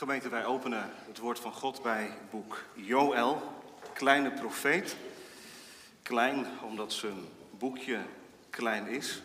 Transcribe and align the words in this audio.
Gemeente, 0.00 0.28
wij 0.28 0.44
openen 0.44 0.90
het 1.06 1.18
woord 1.18 1.38
van 1.38 1.52
God 1.52 1.82
bij 1.82 2.10
boek 2.30 2.64
Joël, 2.74 3.62
kleine 3.92 4.30
profeet. 4.30 4.96
Klein 6.02 6.46
omdat 6.62 6.92
zijn 6.92 7.28
boekje 7.50 7.98
klein 8.50 8.86
is, 8.86 9.22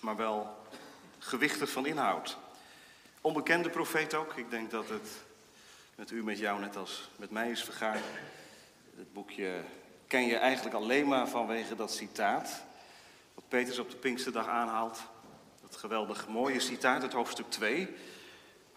maar 0.00 0.16
wel 0.16 0.64
gewichtig 1.18 1.70
van 1.70 1.86
inhoud. 1.86 2.38
Onbekende 3.20 3.70
profeet 3.70 4.14
ook. 4.14 4.36
Ik 4.36 4.50
denk 4.50 4.70
dat 4.70 4.88
het 4.88 5.08
met 5.94 6.10
u, 6.10 6.24
met 6.24 6.38
jou, 6.38 6.60
net 6.60 6.76
als 6.76 7.08
met 7.16 7.30
mij 7.30 7.50
is 7.50 7.64
vergaan. 7.64 8.00
Het 8.96 9.12
boekje 9.12 9.60
ken 10.06 10.26
je 10.26 10.36
eigenlijk 10.36 10.76
alleen 10.76 11.08
maar 11.08 11.28
vanwege 11.28 11.74
dat 11.74 11.92
citaat. 11.92 12.62
Wat 13.34 13.44
Petrus 13.48 13.78
op 13.78 13.90
de 13.90 13.96
Pinksterdag 13.96 14.46
aanhaalt. 14.46 15.02
Dat 15.62 15.76
geweldig 15.76 16.28
mooie 16.28 16.60
citaat 16.60 17.02
uit 17.02 17.12
hoofdstuk 17.12 17.50
2. 17.50 17.96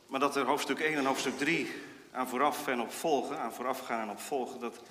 Maar 0.07 0.19
dat 0.19 0.35
er 0.35 0.45
hoofdstuk 0.45 0.79
1 0.79 0.97
en 0.97 1.05
hoofdstuk 1.05 1.37
3 1.37 1.71
aan 2.11 2.27
vooraf 2.27 2.67
en 2.67 2.79
op 2.79 2.91
volgen, 2.91 3.39
aan 3.39 3.53
vooraf 3.53 3.79
gaan 3.79 4.01
en 4.01 4.09
op 4.09 4.19
volgen, 4.19 4.59
dat, 4.59 4.81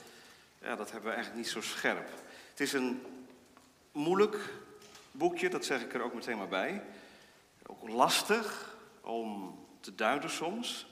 ja, 0.61 0.77
dat 0.77 0.91
hebben 0.91 1.09
we 1.09 1.15
eigenlijk 1.15 1.45
niet 1.45 1.53
zo 1.53 1.61
scherp. 1.61 2.09
Het 2.51 2.61
is 2.61 2.73
een 2.73 3.03
moeilijk 3.93 4.53
boekje, 5.11 5.49
dat 5.49 5.65
zeg 5.65 5.83
ik 5.83 5.95
er 5.95 6.03
ook 6.03 6.15
meteen 6.15 6.39
maar 6.39 6.49
bij. 6.49 6.83
Ook 7.67 7.89
lastig 7.89 8.77
om 9.01 9.59
te 9.81 9.95
duiden 9.95 10.31
soms. 10.31 10.87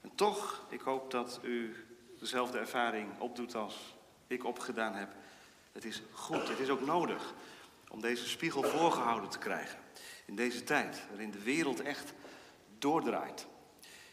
En 0.00 0.10
toch, 0.14 0.64
ik 0.68 0.80
hoop 0.80 1.10
dat 1.10 1.40
u 1.42 1.86
dezelfde 2.18 2.58
ervaring 2.58 3.08
opdoet 3.18 3.54
als 3.54 3.94
ik 4.26 4.44
opgedaan 4.44 4.94
heb. 4.94 5.08
Het 5.72 5.84
is 5.84 6.02
goed, 6.12 6.48
het 6.48 6.58
is 6.58 6.68
ook 6.68 6.86
nodig 6.86 7.34
om 7.88 8.00
deze 8.00 8.28
spiegel 8.28 8.62
voorgehouden 8.62 9.30
te 9.30 9.38
krijgen. 9.38 9.78
In 10.24 10.36
deze 10.36 10.64
tijd, 10.64 11.02
waarin 11.08 11.30
de 11.30 11.42
wereld 11.42 11.82
echt 11.82 12.12
doordraait. 12.80 13.46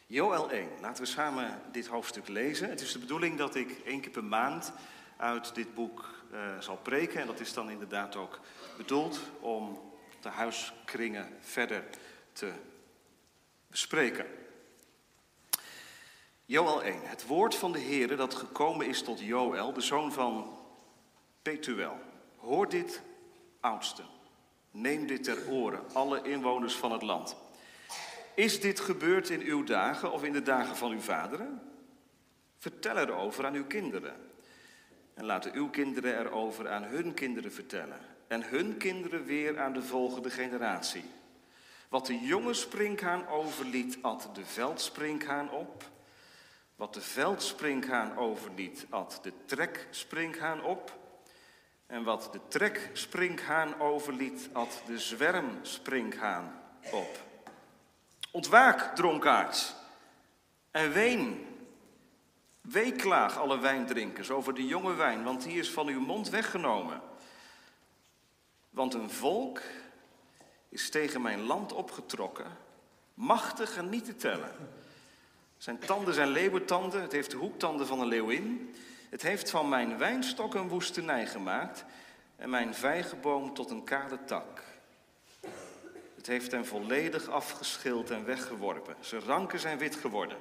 Joel 0.07 0.51
1, 0.51 0.69
laten 0.81 1.03
we 1.03 1.09
samen 1.09 1.61
dit 1.71 1.87
hoofdstuk 1.87 2.27
lezen. 2.27 2.69
Het 2.69 2.81
is 2.81 2.91
de 2.91 2.99
bedoeling 2.99 3.37
dat 3.37 3.55
ik 3.55 3.81
één 3.85 4.01
keer 4.01 4.11
per 4.11 4.23
maand 4.23 4.73
uit 5.17 5.55
dit 5.55 5.73
boek 5.73 6.09
uh, 6.31 6.59
zal 6.59 6.77
preken. 6.77 7.21
En 7.21 7.27
dat 7.27 7.39
is 7.39 7.53
dan 7.53 7.69
inderdaad 7.69 8.15
ook 8.15 8.39
bedoeld 8.77 9.19
om 9.39 9.79
de 10.21 10.29
huiskringen 10.29 11.37
verder 11.39 11.83
te 12.31 12.51
bespreken. 13.67 14.25
Joel 16.45 16.83
1, 16.83 16.99
het 17.03 17.25
woord 17.25 17.55
van 17.55 17.71
de 17.71 17.79
Heere 17.79 18.15
dat 18.15 18.33
gekomen 18.33 18.87
is 18.87 19.01
tot 19.01 19.19
Joel, 19.19 19.73
de 19.73 19.81
zoon 19.81 20.11
van 20.11 20.57
Petuel. 21.41 21.99
Hoor 22.37 22.69
dit, 22.69 23.01
oudsten. 23.59 24.05
Neem 24.71 25.07
dit 25.07 25.23
ter 25.23 25.47
oren, 25.49 25.83
alle 25.93 26.21
inwoners 26.21 26.75
van 26.75 26.91
het 26.91 27.01
land. 27.01 27.35
Is 28.37 28.59
dit 28.59 28.79
gebeurd 28.79 29.29
in 29.29 29.41
uw 29.41 29.63
dagen 29.63 30.11
of 30.11 30.23
in 30.23 30.33
de 30.33 30.41
dagen 30.41 30.75
van 30.75 30.91
uw 30.91 30.99
vaderen? 30.99 31.61
Vertel 32.57 32.97
erover 32.97 33.45
aan 33.45 33.53
uw 33.53 33.65
kinderen. 33.65 34.15
En 35.13 35.25
laten 35.25 35.53
uw 35.53 35.69
kinderen 35.69 36.19
erover 36.19 36.69
aan 36.69 36.83
hun 36.83 37.13
kinderen 37.13 37.51
vertellen. 37.51 37.99
En 38.27 38.43
hun 38.43 38.77
kinderen 38.77 39.25
weer 39.25 39.59
aan 39.59 39.73
de 39.73 39.81
volgende 39.81 40.29
generatie. 40.29 41.03
Wat 41.89 42.05
de 42.05 42.19
jonge 42.19 42.53
sprinkhaan 42.53 43.27
overliet, 43.27 43.97
at 44.01 44.29
de 44.33 44.45
veldsprinkhaan 44.45 45.51
op. 45.51 45.83
Wat 46.75 46.93
de 46.93 47.01
veldsprinkhaan 47.01 48.17
overliet, 48.17 48.85
at 48.89 49.19
de 49.21 49.33
treksprinkhaan 49.45 50.63
op. 50.63 50.97
En 51.85 52.03
wat 52.03 52.29
de 52.31 52.39
treksprinkhaan 52.47 53.79
overliet, 53.79 54.49
at 54.51 54.81
de 54.85 54.99
zwermsprinkhaan 54.99 56.61
op. 56.91 57.26
Ontwaak, 58.37 58.95
dronkaards, 58.95 59.73
en 60.71 60.91
ween. 60.91 61.45
Weeklaag, 62.61 63.37
alle 63.37 63.59
wijndrinkers, 63.59 64.29
over 64.29 64.53
de 64.53 64.65
jonge 64.65 64.93
wijn, 64.93 65.23
want 65.23 65.43
die 65.43 65.59
is 65.59 65.71
van 65.71 65.87
uw 65.87 65.99
mond 65.99 66.29
weggenomen. 66.29 67.01
Want 68.69 68.93
een 68.93 69.09
volk 69.09 69.61
is 70.69 70.89
tegen 70.89 71.21
mijn 71.21 71.41
land 71.41 71.73
opgetrokken, 71.73 72.57
machtig 73.13 73.77
en 73.77 73.89
niet 73.89 74.05
te 74.05 74.15
tellen. 74.15 74.51
Zijn 75.57 75.79
tanden 75.79 76.13
zijn 76.13 76.29
leeuwentanden, 76.29 77.01
het 77.01 77.11
heeft 77.11 77.31
de 77.31 77.37
hoektanden 77.37 77.87
van 77.87 77.99
een 77.99 78.07
leeuwin. 78.07 78.75
Het 79.09 79.21
heeft 79.21 79.49
van 79.49 79.69
mijn 79.69 79.97
wijnstok 79.97 80.53
een 80.53 80.69
woestenij 80.69 81.27
gemaakt 81.27 81.85
en 82.35 82.49
mijn 82.49 82.75
vijgenboom 82.75 83.53
tot 83.53 83.71
een 83.71 83.83
kale 83.83 84.23
tak. 84.25 84.66
Het 86.27 86.35
heeft 86.35 86.51
hem 86.51 86.65
volledig 86.65 87.27
afgeschild 87.27 88.09
en 88.09 88.25
weggeworpen. 88.25 88.95
Zijn 88.99 89.21
ranken 89.21 89.59
zijn 89.59 89.77
wit 89.77 89.95
geworden. 89.95 90.37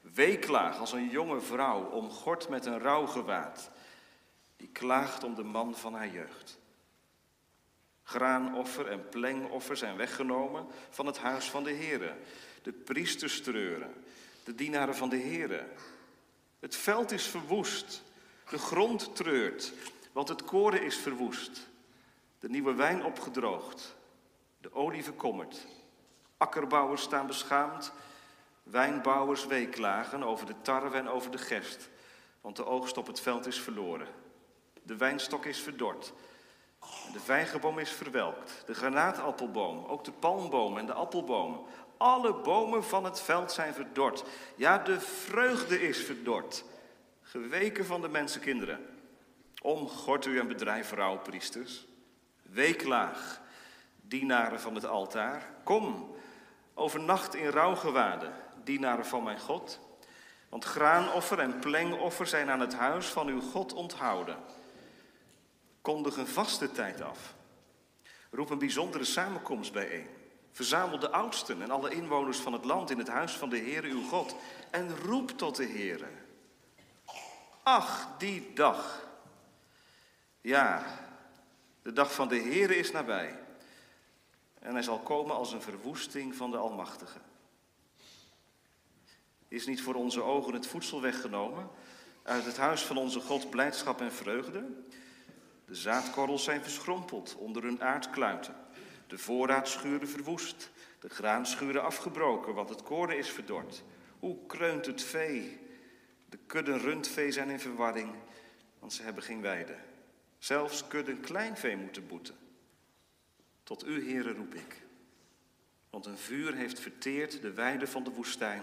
Weeklaag 0.00 0.78
als 0.78 0.92
een 0.92 1.08
jonge 1.08 1.40
vrouw, 1.40 1.84
omgord 1.84 2.48
met 2.48 2.66
een 2.66 2.78
rouwgewaad. 2.78 3.70
Die 4.56 4.68
klaagt 4.68 5.24
om 5.24 5.34
de 5.34 5.42
man 5.42 5.74
van 5.74 5.94
haar 5.94 6.08
jeugd. 6.08 6.58
Graanoffer 8.02 8.86
en 8.86 9.08
plengoffer 9.08 9.76
zijn 9.76 9.96
weggenomen 9.96 10.66
van 10.90 11.06
het 11.06 11.18
huis 11.18 11.50
van 11.50 11.64
de 11.64 11.74
Heere. 11.74 12.16
De 12.62 12.72
priesters 12.72 13.42
treuren, 13.42 14.04
de 14.44 14.54
dienaren 14.54 14.96
van 14.96 15.08
de 15.08 15.18
Heere. 15.18 15.66
Het 16.58 16.76
veld 16.76 17.10
is 17.10 17.26
verwoest, 17.26 18.02
de 18.50 18.58
grond 18.58 19.16
treurt, 19.16 19.72
want 20.12 20.28
het 20.28 20.44
koren 20.44 20.82
is 20.82 20.96
verwoest. 20.96 21.68
De 22.38 22.48
nieuwe 22.48 22.74
wijn 22.74 23.04
opgedroogd, 23.04 23.98
de 24.60 24.74
olie 24.74 25.04
verkommert. 25.04 25.66
Akkerbouwers 26.36 27.02
staan 27.02 27.26
beschaamd, 27.26 27.92
wijnbouwers 28.62 29.46
weeklagen 29.46 30.22
over 30.22 30.46
de 30.46 30.54
tarwe 30.62 30.96
en 30.96 31.08
over 31.08 31.30
de 31.30 31.38
gerst, 31.38 31.88
want 32.40 32.56
de 32.56 32.66
oogst 32.66 32.96
op 32.96 33.06
het 33.06 33.20
veld 33.20 33.46
is 33.46 33.60
verloren. 33.60 34.08
De 34.82 34.96
wijnstok 34.96 35.44
is 35.44 35.60
verdord, 35.60 36.12
de 37.12 37.20
vijgenboom 37.20 37.78
is 37.78 37.90
verwelkt, 37.90 38.62
de 38.66 38.74
granaatappelboom, 38.74 39.84
ook 39.84 40.04
de 40.04 40.12
palmboom 40.12 40.78
en 40.78 40.86
de 40.86 40.92
appelboom. 40.92 41.66
Alle 41.96 42.34
bomen 42.34 42.84
van 42.84 43.04
het 43.04 43.20
veld 43.20 43.52
zijn 43.52 43.74
verdord. 43.74 44.24
Ja, 44.56 44.78
de 44.78 45.00
vreugde 45.00 45.82
is 45.82 46.04
verdord. 46.04 46.64
Geweken 47.22 47.84
van 47.84 48.00
de 48.00 48.08
mensenkinderen. 48.08 48.86
Omgort 49.62 50.26
u 50.26 50.40
een 50.40 50.48
bedrijf, 50.48 50.88
vrouwpriesters. 50.88 51.86
Weeklaag, 52.42 53.40
dienaren 54.10 54.60
van 54.60 54.74
het 54.74 54.86
altaar. 54.86 55.42
Kom, 55.64 56.14
overnacht 56.74 57.34
in 57.34 57.48
rouwgewaden, 57.48 58.32
dienaren 58.64 59.06
van 59.06 59.22
mijn 59.22 59.40
God. 59.40 59.78
Want 60.48 60.64
graanoffer 60.64 61.38
en 61.38 61.58
plengoffer 61.58 62.26
zijn 62.26 62.50
aan 62.50 62.60
het 62.60 62.74
huis 62.74 63.06
van 63.06 63.28
uw 63.28 63.40
God 63.40 63.72
onthouden. 63.72 64.36
Kondig 65.80 66.16
een 66.16 66.26
vaste 66.26 66.72
tijd 66.72 67.00
af. 67.00 67.34
Roep 68.30 68.50
een 68.50 68.58
bijzondere 68.58 69.04
samenkomst 69.04 69.72
bijeen. 69.72 70.08
Verzamel 70.52 70.98
de 70.98 71.10
oudsten 71.10 71.62
en 71.62 71.70
alle 71.70 71.90
inwoners 71.90 72.38
van 72.38 72.52
het 72.52 72.64
land 72.64 72.90
in 72.90 72.98
het 72.98 73.08
huis 73.08 73.32
van 73.32 73.48
de 73.48 73.58
Heere 73.58 73.88
uw 73.88 74.02
God. 74.08 74.36
En 74.70 74.96
roep 74.96 75.30
tot 75.30 75.56
de 75.56 75.66
Heere. 75.66 76.08
Ach, 77.62 78.08
die 78.18 78.52
dag. 78.54 79.06
Ja, 80.40 80.84
de 81.82 81.92
dag 81.92 82.14
van 82.14 82.28
de 82.28 82.40
Heere 82.40 82.76
is 82.76 82.90
nabij. 82.90 83.39
En 84.60 84.72
hij 84.72 84.82
zal 84.82 84.98
komen 84.98 85.34
als 85.34 85.52
een 85.52 85.62
verwoesting 85.62 86.34
van 86.34 86.50
de 86.50 86.56
Almachtige. 86.56 87.18
Is 89.48 89.66
niet 89.66 89.82
voor 89.82 89.94
onze 89.94 90.22
ogen 90.22 90.54
het 90.54 90.66
voedsel 90.66 91.00
weggenomen? 91.00 91.68
Uit 92.22 92.44
het 92.44 92.56
huis 92.56 92.82
van 92.82 92.96
onze 92.96 93.20
God 93.20 93.50
blijdschap 93.50 94.00
en 94.00 94.12
vreugde? 94.12 94.64
De 95.64 95.74
zaadkorrels 95.74 96.44
zijn 96.44 96.62
verschrompeld 96.62 97.36
onder 97.38 97.62
hun 97.62 97.82
aardkluiten. 97.82 98.54
De 99.06 99.18
voorraadschuren 99.18 100.08
verwoest. 100.08 100.70
De 101.00 101.08
graanschuren 101.08 101.82
afgebroken, 101.82 102.54
want 102.54 102.68
het 102.68 102.82
koren 102.82 103.18
is 103.18 103.28
verdord. 103.28 103.82
Hoe 104.18 104.46
kreunt 104.46 104.86
het 104.86 105.02
vee? 105.02 105.58
De 106.28 106.38
kudden 106.46 106.78
rundvee 106.78 107.32
zijn 107.32 107.50
in 107.50 107.60
verwarring, 107.60 108.14
want 108.78 108.92
ze 108.92 109.02
hebben 109.02 109.22
geen 109.22 109.40
weide. 109.40 109.76
Zelfs 110.38 110.86
kudden 110.86 111.20
kleinvee 111.20 111.76
moeten 111.76 112.06
boeten. 112.06 112.34
Tot 113.70 113.86
u, 113.86 114.04
heren, 114.04 114.34
roep 114.34 114.54
ik. 114.54 114.82
Want 115.90 116.06
een 116.06 116.18
vuur 116.18 116.54
heeft 116.54 116.80
verteerd 116.80 117.42
de 117.42 117.52
weide 117.52 117.86
van 117.86 118.04
de 118.04 118.10
woestijn. 118.10 118.62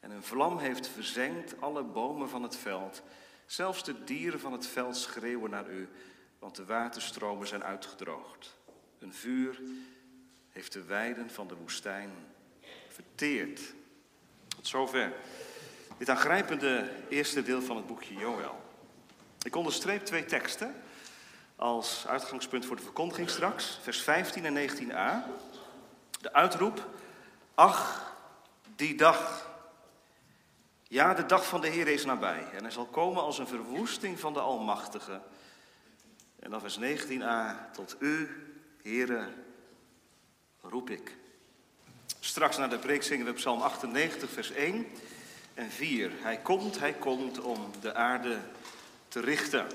En 0.00 0.10
een 0.10 0.22
vlam 0.22 0.58
heeft 0.58 0.88
verzengd 0.88 1.60
alle 1.60 1.82
bomen 1.82 2.28
van 2.28 2.42
het 2.42 2.56
veld. 2.56 3.02
Zelfs 3.46 3.84
de 3.84 4.04
dieren 4.04 4.40
van 4.40 4.52
het 4.52 4.66
veld 4.66 4.96
schreeuwen 4.96 5.50
naar 5.50 5.70
u, 5.70 5.88
want 6.38 6.56
de 6.56 6.64
waterstromen 6.64 7.46
zijn 7.46 7.64
uitgedroogd. 7.64 8.56
Een 8.98 9.14
vuur 9.14 9.60
heeft 10.50 10.72
de 10.72 10.84
weiden 10.84 11.30
van 11.30 11.48
de 11.48 11.56
woestijn 11.56 12.10
verteerd. 12.88 13.74
Tot 14.48 14.66
zover 14.66 15.12
dit 15.98 16.08
aangrijpende 16.08 16.90
eerste 17.08 17.42
deel 17.42 17.62
van 17.62 17.76
het 17.76 17.86
boekje 17.86 18.14
Joël. 18.14 18.60
Ik 19.42 19.56
onderstreep 19.56 20.04
twee 20.04 20.24
teksten 20.24 20.74
als 21.60 22.06
uitgangspunt 22.06 22.66
voor 22.66 22.76
de 22.76 22.82
verkondiging 22.82 23.30
straks, 23.30 23.78
vers 23.82 24.00
15 24.02 24.44
en 24.44 24.70
19a. 24.70 25.30
De 26.20 26.32
uitroep, 26.32 26.88
ach, 27.54 28.08
Die 28.76 28.94
dag. 28.94 29.50
Ja, 30.82 31.14
de 31.14 31.26
dag 31.26 31.46
van 31.46 31.60
de 31.60 31.68
Heer 31.68 31.88
is 31.88 32.04
nabij. 32.04 32.46
En 32.52 32.62
hij 32.62 32.70
zal 32.70 32.86
komen 32.86 33.22
als 33.22 33.38
een 33.38 33.46
verwoesting 33.46 34.20
van 34.20 34.32
de 34.32 34.40
Almachtige. 34.40 35.20
En 36.38 36.50
dan 36.50 36.60
vers 36.60 36.78
19a. 36.78 37.72
Tot 37.72 37.96
u, 37.98 38.28
Heere, 38.82 39.28
roep 40.60 40.90
ik. 40.90 41.16
Straks 42.20 42.56
na 42.56 42.68
de 42.68 42.78
preek 42.78 43.02
zingen 43.02 43.26
we 43.26 43.32
Psalm 43.32 43.60
98, 43.60 44.30
vers 44.30 44.50
1 44.50 44.86
en 45.54 45.70
4. 45.70 46.10
Hij 46.20 46.36
komt, 46.36 46.78
hij 46.78 46.92
komt 46.92 47.40
om 47.40 47.70
de 47.80 47.94
aarde 47.94 48.38
te 49.08 49.20
richten. 49.20 49.66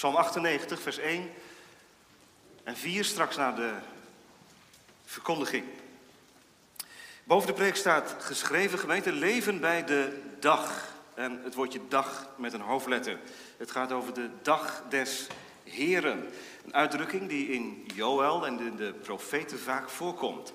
Psalm 0.00 0.16
98, 0.16 0.80
vers 0.80 0.98
1 0.98 1.30
en 2.64 2.76
4, 2.76 3.04
straks 3.04 3.36
na 3.36 3.52
de 3.52 3.72
verkondiging. 5.04 5.64
Boven 7.24 7.46
de 7.46 7.52
preek 7.52 7.76
staat 7.76 8.16
geschreven, 8.18 8.78
gemeente, 8.78 9.12
leven 9.12 9.60
bij 9.60 9.84
de 9.84 10.20
dag. 10.38 10.94
En 11.14 11.40
het 11.44 11.54
woordje 11.54 11.80
dag 11.88 12.28
met 12.36 12.52
een 12.52 12.60
hoofdletter. 12.60 13.18
Het 13.56 13.70
gaat 13.70 13.92
over 13.92 14.14
de 14.14 14.28
dag 14.42 14.82
des 14.88 15.26
Heren. 15.64 16.28
Een 16.64 16.74
uitdrukking 16.74 17.28
die 17.28 17.48
in 17.48 17.86
Joël 17.94 18.46
en 18.46 18.60
in 18.60 18.76
de 18.76 18.92
profeten 18.92 19.58
vaak 19.58 19.88
voorkomt. 19.88 20.52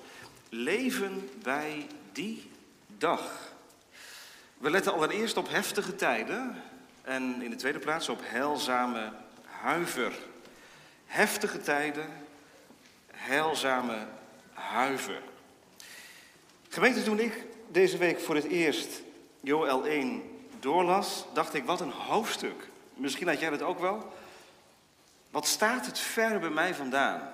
Leven 0.50 1.30
bij 1.44 1.88
die 2.12 2.52
dag. 2.98 3.22
We 4.58 4.70
letten 4.70 4.94
allereerst 4.94 5.38
op 5.38 5.50
heftige 5.50 5.96
tijden 5.96 6.64
en 7.02 7.42
in 7.42 7.50
de 7.50 7.56
tweede 7.56 7.80
plaats 7.80 8.10
op 8.10 8.20
heilzame 8.24 9.24
huiver. 9.62 10.14
Heftige 11.06 11.62
tijden, 11.62 12.10
heilzame 13.12 14.08
huiver. 14.54 15.22
Gemeente, 16.70 17.04
toen 17.04 17.20
ik 17.20 17.44
deze 17.68 17.98
week 17.98 18.20
voor 18.20 18.36
het 18.36 18.44
eerst 18.44 19.02
Joel 19.40 19.86
1 19.86 20.24
doorlas, 20.60 21.26
dacht 21.34 21.54
ik, 21.54 21.66
wat 21.66 21.82
een 21.82 21.92
hoofdstuk. 21.92 22.70
Misschien 22.94 23.28
had 23.28 23.40
jij 23.40 23.50
dat 23.50 23.62
ook 23.62 23.80
wel. 23.80 24.14
Wat 25.32 25.48
staat 25.48 25.86
het 25.86 26.00
ver 26.00 26.40
bij 26.40 26.50
mij 26.50 26.76
vandaan? 26.76 27.34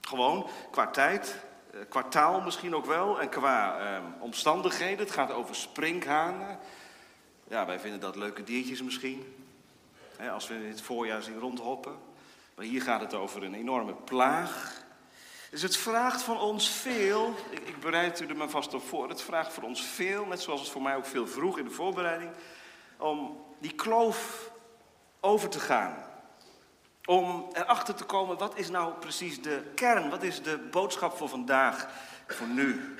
Gewoon 0.00 0.48
qua 0.70 0.86
tijd, 0.86 1.36
eh, 1.72 1.80
qua 1.88 2.02
taal 2.02 2.40
misschien 2.40 2.74
ook 2.74 2.86
wel 2.86 3.20
en 3.20 3.28
qua 3.28 3.78
eh, 3.78 4.02
omstandigheden. 4.18 4.98
Het 4.98 5.14
gaat 5.14 5.32
over 5.32 5.54
sprinkhanen. 5.54 6.58
Ja, 7.48 7.66
wij 7.66 7.80
vinden 7.80 8.00
dat 8.00 8.16
leuke 8.16 8.44
diertjes 8.44 8.82
misschien. 8.82 9.37
Als 10.32 10.48
we 10.48 10.54
het 10.54 10.80
voorjaar 10.80 11.22
zien 11.22 11.38
rondhoppen. 11.38 11.96
Maar 12.54 12.64
hier 12.64 12.82
gaat 12.82 13.00
het 13.00 13.14
over 13.14 13.42
een 13.42 13.54
enorme 13.54 13.94
plaag. 13.94 14.82
Dus 15.50 15.62
het 15.62 15.76
vraagt 15.76 16.22
van 16.22 16.40
ons 16.40 16.70
veel, 16.70 17.34
ik, 17.50 17.68
ik 17.68 17.80
bereid 17.80 18.20
u 18.20 18.26
er 18.26 18.36
maar 18.36 18.48
vast 18.48 18.74
op 18.74 18.82
voor, 18.82 19.08
het 19.08 19.22
vraagt 19.22 19.52
voor 19.52 19.62
ons 19.62 19.82
veel, 19.82 20.26
net 20.26 20.40
zoals 20.40 20.60
het 20.60 20.70
voor 20.70 20.82
mij 20.82 20.96
ook 20.96 21.06
veel 21.06 21.26
vroeg 21.26 21.58
in 21.58 21.64
de 21.64 21.70
voorbereiding, 21.70 22.30
om 22.96 23.44
die 23.58 23.74
kloof 23.74 24.50
over 25.20 25.48
te 25.48 25.60
gaan. 25.60 26.06
Om 27.04 27.48
erachter 27.52 27.94
te 27.94 28.04
komen, 28.04 28.38
wat 28.38 28.58
is 28.58 28.70
nou 28.70 28.92
precies 28.92 29.42
de 29.42 29.62
kern? 29.74 30.10
Wat 30.10 30.22
is 30.22 30.42
de 30.42 30.58
boodschap 30.58 31.16
voor 31.16 31.28
vandaag, 31.28 31.88
voor 32.26 32.46
nu? 32.46 32.94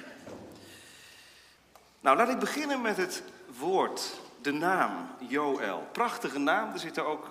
Nou, 2.01 2.17
laat 2.17 2.29
ik 2.29 2.39
beginnen 2.39 2.81
met 2.81 2.97
het 2.97 3.23
woord, 3.59 4.21
de 4.43 4.53
naam 4.53 5.09
Joël. 5.29 5.89
Prachtige 5.93 6.39
naam, 6.39 6.73
er 6.73 6.79
zitten 6.79 7.07
ook 7.07 7.31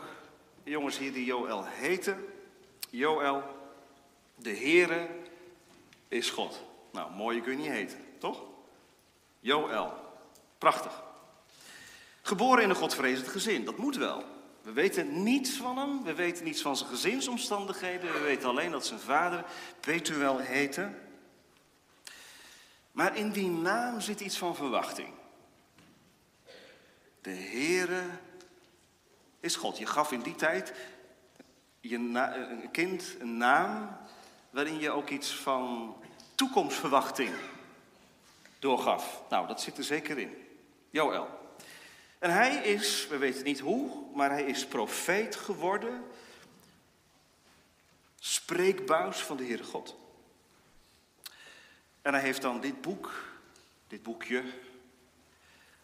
jongens 0.63 0.97
hier 0.97 1.13
die 1.13 1.25
Joël 1.25 1.65
heten. 1.65 2.25
Joël, 2.89 3.43
de 4.35 4.55
Heere 4.55 5.07
is 6.07 6.29
God. 6.29 6.63
Nou, 6.91 7.11
mooie 7.11 7.41
kun 7.41 7.51
je 7.51 7.57
niet 7.57 7.67
heten, 7.67 7.99
toch? 8.17 8.43
Joël, 9.39 9.93
prachtig. 10.57 11.03
Geboren 12.21 12.63
in 12.63 12.69
een 12.69 12.75
godvrezend 12.75 13.27
gezin, 13.27 13.65
dat 13.65 13.77
moet 13.77 13.95
wel. 13.95 14.23
We 14.61 14.71
weten 14.71 15.23
niets 15.23 15.51
van 15.51 15.77
hem, 15.77 16.03
we 16.03 16.13
weten 16.13 16.43
niets 16.43 16.61
van 16.61 16.77
zijn 16.77 16.89
gezinsomstandigheden, 16.89 18.13
we 18.13 18.19
weten 18.19 18.49
alleen 18.49 18.71
dat 18.71 18.85
zijn 18.85 18.99
vader 18.99 19.45
Petuel 19.79 20.37
heette. 20.37 20.89
Maar 22.91 23.17
in 23.17 23.31
die 23.31 23.49
naam 23.49 24.01
zit 24.01 24.19
iets 24.19 24.37
van 24.37 24.55
verwachting. 24.55 25.09
De 27.27 27.33
Heere 27.33 28.03
is 29.39 29.55
God. 29.55 29.77
Je 29.77 29.85
gaf 29.85 30.11
in 30.11 30.21
die 30.21 30.35
tijd 30.35 30.73
je 31.79 31.95
een 31.95 32.71
kind 32.71 33.15
een 33.19 33.37
naam 33.37 33.97
waarin 34.49 34.79
je 34.79 34.91
ook 34.91 35.09
iets 35.09 35.35
van 35.35 35.95
toekomstverwachting 36.35 37.35
doorgaf. 38.59 39.21
Nou, 39.29 39.47
dat 39.47 39.61
zit 39.61 39.77
er 39.77 39.83
zeker 39.83 40.17
in. 40.17 40.47
Joël. 40.89 41.55
En 42.19 42.31
hij 42.31 42.55
is, 42.55 43.07
we 43.07 43.17
weten 43.17 43.43
niet 43.43 43.59
hoe, 43.59 43.91
maar 44.13 44.29
hij 44.29 44.43
is 44.43 44.65
profeet 44.65 45.35
geworden. 45.35 46.03
Spreekbuis 48.19 49.17
van 49.17 49.37
de 49.37 49.45
Heere 49.45 49.63
God. 49.63 49.95
En 52.01 52.13
hij 52.13 52.21
heeft 52.21 52.41
dan 52.41 52.61
dit 52.61 52.81
boek, 52.81 53.23
dit 53.87 54.03
boekje, 54.03 54.43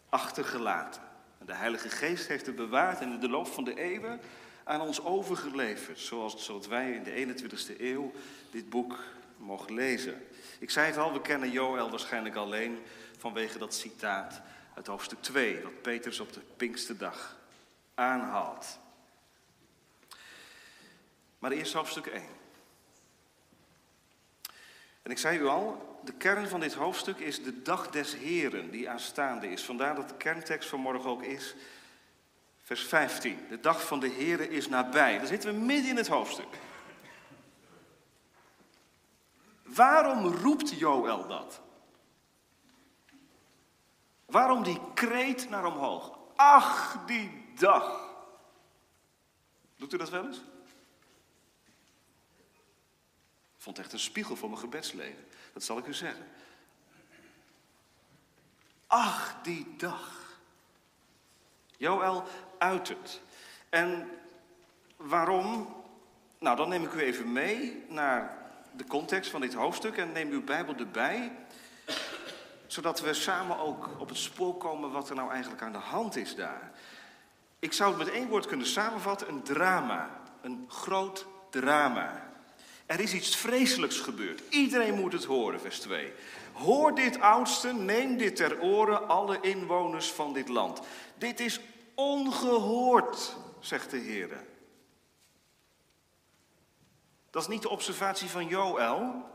achtergelaten. 0.09 1.11
De 1.45 1.53
Heilige 1.53 1.89
Geest 1.89 2.27
heeft 2.27 2.45
het 2.45 2.55
bewaard 2.55 3.01
en 3.01 3.11
in 3.11 3.19
de 3.19 3.29
loop 3.29 3.47
van 3.47 3.63
de 3.63 3.79
eeuwen 3.79 4.21
aan 4.63 4.81
ons 4.81 5.03
overgeleverd. 5.03 5.99
Zoals, 5.99 6.45
zoals 6.45 6.67
wij 6.67 6.91
in 6.91 7.03
de 7.03 7.35
21ste 7.35 7.81
eeuw 7.81 8.11
dit 8.51 8.69
boek 8.69 8.99
mogen 9.37 9.73
lezen. 9.73 10.27
Ik 10.59 10.69
zei 10.69 10.87
het 10.87 10.97
al, 10.97 11.13
we 11.13 11.21
kennen 11.21 11.51
Joël 11.51 11.89
waarschijnlijk 11.89 12.35
alleen 12.35 12.79
vanwege 13.17 13.57
dat 13.57 13.73
citaat 13.73 14.41
uit 14.75 14.87
hoofdstuk 14.87 15.21
2, 15.21 15.61
wat 15.63 15.81
Petrus 15.81 16.19
op 16.19 16.33
de 16.33 16.41
Pinksterdag 16.57 17.37
aanhaalt. 17.93 18.79
Maar 21.39 21.51
eerst 21.51 21.73
hoofdstuk 21.73 22.05
1. 22.05 22.23
En 25.03 25.11
ik 25.11 25.17
zei 25.17 25.39
u 25.39 25.45
al, 25.45 25.99
de 26.03 26.13
kern 26.13 26.47
van 26.47 26.59
dit 26.59 26.73
hoofdstuk 26.73 27.19
is 27.19 27.43
de 27.43 27.61
dag 27.61 27.89
des 27.89 28.15
Heren 28.15 28.71
die 28.71 28.89
aanstaande 28.89 29.47
is. 29.47 29.63
Vandaar 29.63 29.95
dat 29.95 30.09
de 30.09 30.15
kerntekst 30.15 30.69
van 30.69 30.79
morgen 30.79 31.09
ook 31.09 31.23
is 31.23 31.55
vers 32.61 32.83
15. 32.83 33.39
De 33.49 33.59
dag 33.59 33.87
van 33.87 33.99
de 33.99 34.07
Heren 34.07 34.49
is 34.49 34.67
nabij. 34.67 35.17
Daar 35.17 35.27
zitten 35.27 35.53
we 35.53 35.59
midden 35.59 35.89
in 35.89 35.97
het 35.97 36.07
hoofdstuk. 36.07 36.47
Waarom 39.63 40.25
roept 40.25 40.79
Joël 40.79 41.27
dat? 41.27 41.61
Waarom 44.25 44.63
die 44.63 44.79
kreet 44.93 45.49
naar 45.49 45.65
omhoog? 45.65 46.17
Ach, 46.35 46.97
die 47.05 47.53
dag. 47.55 48.09
Doet 49.75 49.93
u 49.93 49.97
dat 49.97 50.09
wel 50.09 50.25
eens? 50.25 50.37
Ik 50.37 50.43
vond 53.63 53.79
echt 53.79 53.93
een 53.93 53.99
spiegel 53.99 54.35
voor 54.35 54.49
mijn 54.49 54.61
gebedsleven. 54.61 55.25
Dat 55.53 55.63
zal 55.63 55.77
ik 55.77 55.85
u 55.85 55.93
zeggen. 55.93 56.25
Ach, 58.87 59.35
die 59.43 59.73
dag. 59.77 60.37
Joël 61.77 62.23
uit 62.57 62.87
het. 62.87 63.21
En 63.69 64.09
waarom? 64.95 65.75
Nou, 66.39 66.57
dan 66.57 66.69
neem 66.69 66.83
ik 66.83 66.93
u 66.93 66.99
even 66.99 67.31
mee 67.31 67.85
naar 67.87 68.37
de 68.71 68.85
context 68.85 69.31
van 69.31 69.41
dit 69.41 69.53
hoofdstuk 69.53 69.97
en 69.97 70.11
neem 70.11 70.31
uw 70.31 70.43
Bijbel 70.43 70.75
erbij 70.75 71.31
zodat 72.67 73.01
we 73.01 73.13
samen 73.13 73.57
ook 73.59 73.89
op 73.97 74.09
het 74.09 74.17
spoor 74.17 74.57
komen 74.57 74.91
wat 74.91 75.09
er 75.09 75.15
nou 75.15 75.31
eigenlijk 75.31 75.61
aan 75.61 75.71
de 75.71 75.77
hand 75.77 76.15
is 76.15 76.35
daar. 76.35 76.71
Ik 77.59 77.73
zou 77.73 77.89
het 77.89 78.05
met 78.05 78.13
één 78.13 78.27
woord 78.27 78.45
kunnen 78.45 78.67
samenvatten: 78.67 79.29
een 79.29 79.43
drama. 79.43 80.09
Een 80.41 80.65
groot 80.67 81.25
drama. 81.49 82.32
Er 82.85 82.99
is 82.99 83.13
iets 83.13 83.35
vreselijks 83.35 83.99
gebeurd. 83.99 84.41
Iedereen 84.49 84.93
moet 84.93 85.13
het 85.13 85.23
horen, 85.23 85.61
vers 85.61 85.79
2. 85.79 86.13
Hoor 86.53 86.95
dit 86.95 87.19
oudste, 87.19 87.73
neem 87.73 88.17
dit 88.17 88.35
ter 88.35 88.61
oren, 88.61 89.07
alle 89.07 89.37
inwoners 89.41 90.11
van 90.11 90.33
dit 90.33 90.47
land. 90.47 90.81
Dit 91.17 91.39
is 91.39 91.59
ongehoord, 91.95 93.35
zegt 93.59 93.89
de 93.89 93.97
Heer. 93.97 94.43
Dat 97.29 97.41
is 97.41 97.47
niet 97.47 97.61
de 97.61 97.69
observatie 97.69 98.29
van 98.29 98.47
Joël, 98.47 99.31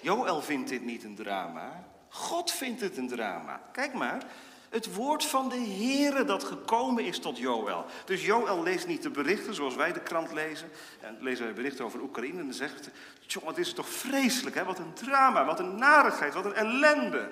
Joël 0.00 0.42
vindt 0.42 0.68
dit 0.68 0.84
niet 0.84 1.04
een 1.04 1.14
drama. 1.14 1.84
God 2.08 2.50
vindt 2.50 2.80
het 2.80 2.96
een 2.96 3.08
drama. 3.08 3.62
Kijk 3.72 3.92
maar, 3.92 4.26
het 4.68 4.94
woord 4.94 5.24
van 5.24 5.48
de 5.48 5.56
Heere 5.58 6.24
dat 6.24 6.44
gekomen 6.44 7.04
is 7.04 7.18
tot 7.18 7.38
Joël. 7.38 7.84
Dus 8.04 8.24
Joël 8.24 8.62
leest 8.62 8.86
niet 8.86 9.02
de 9.02 9.10
berichten 9.10 9.54
zoals 9.54 9.74
wij 9.74 9.92
de 9.92 10.00
krant 10.00 10.32
lezen. 10.32 10.70
En 11.00 11.16
lezen 11.20 11.44
wij 11.44 11.54
berichten 11.54 11.84
over 11.84 12.00
Oekraïne 12.00 12.38
en 12.38 12.44
dan 12.44 12.54
zegt 12.54 12.84
hij... 12.84 13.42
Wat 13.44 13.58
is 13.58 13.66
het 13.66 13.76
toch 13.76 13.88
vreselijk, 13.88 14.56
hè? 14.56 14.64
Wat 14.64 14.78
een 14.78 14.92
drama, 14.92 15.44
wat 15.44 15.58
een 15.58 15.74
narigheid, 15.74 16.34
wat 16.34 16.44
een 16.44 16.54
ellende. 16.54 17.30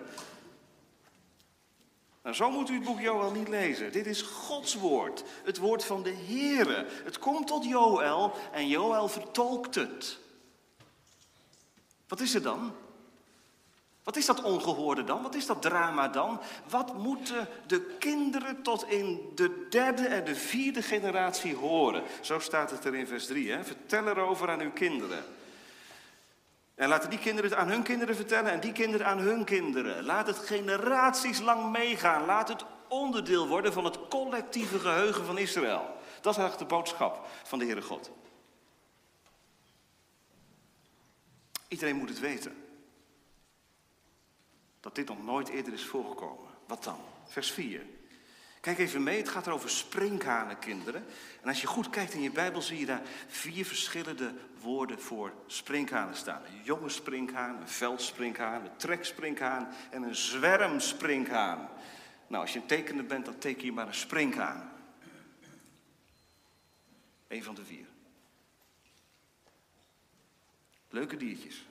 Nou, 2.23 2.39
zo 2.39 2.51
moet 2.51 2.71
u 2.71 2.75
het 2.75 2.85
boek 2.85 3.01
Joël 3.01 3.31
niet 3.31 3.49
lezen. 3.49 3.93
Dit 3.93 4.07
is 4.07 4.23
Gods 4.23 4.75
woord, 4.75 5.25
het 5.45 5.59
woord 5.59 5.85
van 5.85 6.03
de 6.03 6.15
Heere. 6.27 6.87
Het 7.05 7.19
komt 7.19 7.47
tot 7.47 7.65
Joël 7.65 8.35
en 8.53 8.69
Joël 8.69 9.09
vertolkt 9.09 9.75
het. 9.75 10.19
Wat 12.09 12.21
is 12.21 12.35
er 12.35 12.43
dan? 12.43 12.75
Wat 14.07 14.17
is 14.17 14.27
dat 14.27 14.43
ongehoorde 14.43 15.05
dan? 15.05 15.23
Wat 15.23 15.35
is 15.35 15.47
dat 15.47 15.63
drama 15.63 16.09
dan? 16.09 16.41
Wat 16.69 16.95
moeten 16.95 17.49
de 17.67 17.97
kinderen 17.99 18.63
tot 18.63 18.89
in 18.89 19.33
de 19.35 19.67
derde 19.71 20.07
en 20.07 20.25
de 20.25 20.35
vierde 20.35 20.83
generatie 20.83 21.55
horen? 21.55 22.03
Zo 22.21 22.39
staat 22.39 22.71
het 22.71 22.85
er 22.85 22.95
in 22.95 23.07
vers 23.07 23.27
3. 23.27 23.51
Hè? 23.51 23.65
Vertel 23.65 24.07
erover 24.07 24.51
aan 24.51 24.61
uw 24.61 24.73
kinderen. 24.73 25.25
En 26.75 26.89
laten 26.89 27.11
die 27.11 27.19
kinderen 27.19 27.51
het 27.51 27.59
aan 27.59 27.69
hun 27.69 27.83
kinderen 27.83 28.17
vertellen 28.17 28.53
en 28.53 28.61
die 28.61 28.73
kinderen 28.73 29.07
aan 29.07 29.19
hun 29.19 29.45
kinderen. 29.45 30.05
Laat 30.05 30.27
het 30.27 30.39
generaties 30.39 31.41
lang 31.41 31.71
meegaan. 31.71 32.25
Laat 32.25 32.49
het 32.49 32.65
onderdeel 32.89 33.49
worden 33.49 33.73
van 33.73 33.85
het 33.85 33.99
collectieve 34.09 34.79
geheugen 34.79 35.25
van 35.25 35.39
Israël. 35.39 35.97
Dat 36.21 36.33
is 36.33 36.41
eigenlijk 36.41 36.71
de 36.71 36.77
boodschap 36.77 37.27
van 37.43 37.59
de 37.59 37.65
Heere 37.65 37.83
God. 37.83 38.11
Iedereen 41.69 41.97
moet 41.97 42.09
het 42.09 42.21
weten. 42.21 42.66
Dat 44.87 44.95
dit 44.95 45.09
nog 45.09 45.25
nooit 45.25 45.49
eerder 45.49 45.73
is 45.73 45.85
voorgekomen. 45.85 46.51
Wat 46.67 46.85
dan? 46.85 46.99
Vers 47.25 47.51
4. 47.51 47.83
Kijk 48.61 48.79
even 48.79 49.03
mee, 49.03 49.17
het 49.19 49.29
gaat 49.29 49.47
er 49.47 49.53
over 49.53 49.71
sprinkhanen, 49.71 50.59
kinderen. 50.59 51.05
En 51.43 51.49
als 51.49 51.61
je 51.61 51.67
goed 51.67 51.91
kijkt 51.91 52.13
in 52.13 52.21
je 52.21 52.31
Bijbel, 52.31 52.63
zie 52.63 52.79
je 52.79 52.87
daar 52.87 53.03
vier 53.29 53.65
verschillende 53.65 54.35
woorden 54.61 55.01
voor 55.01 55.33
sprinkhanen 55.47 56.17
staan. 56.17 56.45
Een 56.45 56.63
jonge 56.63 56.89
sprinkhaan, 56.89 57.61
een 57.61 57.69
veldsprinkhaan, 57.69 58.65
een 58.65 58.77
treksprinkhaan 58.77 59.69
en 59.91 60.03
een 60.03 60.17
zwermsprinkhaan. 60.17 61.69
Nou, 62.27 62.43
als 62.43 62.53
je 62.53 62.59
een 62.59 62.67
tekener 62.67 63.07
bent, 63.07 63.25
dan 63.25 63.39
teken 63.39 63.65
je 63.65 63.73
maar 63.73 63.87
een 63.87 63.95
sprinkhaan. 63.95 64.73
Eén 67.29 67.43
van 67.43 67.55
de 67.55 67.65
vier. 67.65 67.87
Leuke 70.89 71.17
diertjes. 71.17 71.67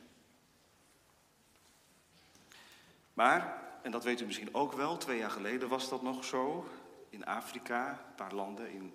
Maar, 3.16 3.64
en 3.82 3.92
dat 3.92 4.04
weet 4.04 4.22
u 4.22 4.26
misschien 4.26 4.54
ook 4.54 4.74
wel, 4.74 4.98
twee 4.98 5.18
jaar 5.18 5.32
geleden 5.32 5.70
was 5.70 5.90
dat 5.90 6.02
nog 6.02 6.26
zo. 6.26 6.70
In 7.10 7.26
Afrika, 7.26 7.90
een 7.90 8.16
paar 8.16 8.34
landen 8.34 8.72
in 8.72 8.94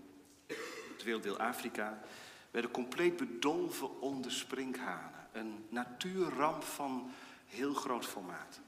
het 0.93 1.03
werelddeel 1.05 1.39
Afrika, 1.39 2.00
werden 2.50 2.71
compleet 2.71 3.17
bedolven 3.17 4.00
onder 4.00 4.33
sprinkhanen. 4.33 5.29
Een 5.33 5.67
natuurramp 5.69 6.62
van 6.62 7.11
heel 7.47 7.75
groot 7.75 8.07
formaat. 8.07 8.61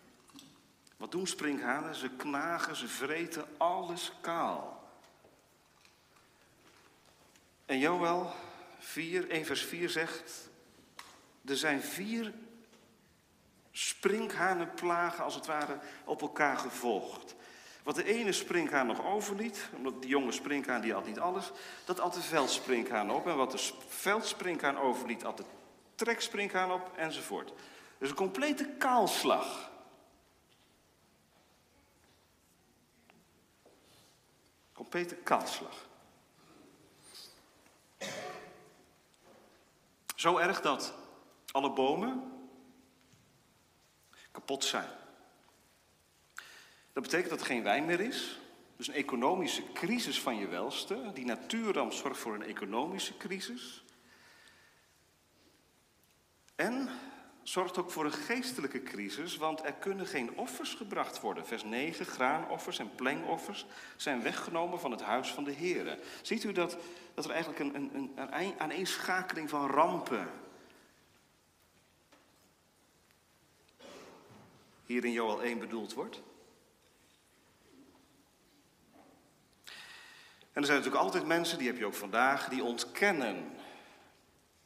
Wat 0.97 1.11
doen 1.11 1.27
sprinkhanen? 1.27 1.95
Ze 1.95 2.09
knagen, 2.09 2.77
ze 2.77 2.89
vreten 2.89 3.45
alles 3.57 4.13
kaal. 4.21 4.91
En 7.67 7.79
Joel 7.79 8.31
4, 8.79 9.31
1 9.31 9.45
vers 9.45 9.63
4 9.65 9.91
zegt, 9.91 10.51
er 11.45 11.57
zijn 11.57 11.83
vier 11.83 12.33
sprinkhanenplagen 13.73 15.25
als 15.25 15.35
het 15.35 15.47
ware 15.47 15.79
op 16.05 16.21
elkaar 16.21 16.57
gevolgd. 16.57 17.35
Wat 17.83 17.95
de 17.95 18.05
ene 18.05 18.33
sprinkhaan 18.33 18.87
nog 18.87 19.05
overliet, 19.05 19.69
omdat 19.76 20.02
die 20.02 20.11
jonge 20.11 20.33
sprinkhaan 20.33 20.81
die 20.81 20.93
had 20.93 21.07
niet 21.07 21.19
alles, 21.19 21.50
dat 21.85 22.00
at 22.00 22.14
de 22.14 22.21
veldsprinkhaan 22.21 23.11
op. 23.11 23.26
En 23.26 23.37
wat 23.37 23.50
de 23.50 23.71
veldsprinkhaan 23.88 24.79
overliet, 24.79 25.25
at 25.25 25.37
de 25.37 25.45
treksprinkhaan 25.95 26.73
op, 26.73 26.91
enzovoort. 26.97 27.52
Dus 27.99 28.11
een 28.11 28.17
complete 28.17 28.69
kaalslag. 28.79 29.71
Complete 34.73 35.14
kaalslag. 35.14 35.87
Zo 40.17 40.38
erg 40.38 40.61
dat 40.61 40.95
alle 41.52 41.73
bomen 41.73 42.32
kapot 44.33 44.65
zijn. 44.65 44.89
Dat 46.93 47.03
betekent 47.03 47.31
dat 47.31 47.41
er 47.41 47.47
geen 47.47 47.62
wijn 47.62 47.85
meer 47.85 48.01
is. 48.01 48.41
Dus 48.77 48.89
een 48.89 48.95
economische 48.95 49.62
crisis 49.73 50.21
van 50.21 50.37
je 50.37 50.47
welste. 50.47 51.11
Die 51.15 51.25
natuurramp 51.25 51.93
zorgt 51.93 52.21
voor 52.21 52.35
een 52.35 52.43
economische 52.43 53.17
crisis. 53.17 53.85
En 56.55 56.89
zorgt 57.43 57.79
ook 57.79 57.91
voor 57.91 58.05
een 58.05 58.12
geestelijke 58.12 58.83
crisis, 58.83 59.37
want 59.37 59.65
er 59.65 59.73
kunnen 59.73 60.07
geen 60.07 60.37
offers 60.37 60.75
gebracht 60.75 61.21
worden. 61.21 61.47
Vers 61.47 61.65
9, 61.65 62.07
graanoffers 62.07 62.79
en 62.79 62.95
plengoffers 62.95 63.67
zijn 63.97 64.23
weggenomen 64.23 64.81
van 64.81 64.91
het 64.91 65.03
huis 65.03 65.33
van 65.33 65.45
de 65.45 65.53
Heer. 65.53 65.99
Ziet 66.23 66.45
u 66.45 66.53
dat, 66.53 66.77
dat 67.15 67.25
er 67.25 67.31
eigenlijk 67.31 67.61
een, 67.61 67.75
een, 67.75 68.12
een 68.17 68.55
aaneenschakeling 68.59 69.49
van 69.49 69.71
rampen 69.71 70.31
hier 74.87 75.05
in 75.05 75.12
Joel 75.12 75.43
1 75.43 75.59
bedoeld 75.59 75.95
wordt? 75.95 76.21
En 80.53 80.61
er 80.61 80.67
zijn 80.67 80.79
natuurlijk 80.79 81.05
altijd 81.05 81.27
mensen, 81.27 81.59
die 81.59 81.67
heb 81.67 81.79
je 81.79 81.87
ook 81.87 81.95
vandaag, 81.95 82.49
die 82.49 82.62
ontkennen 82.62 83.53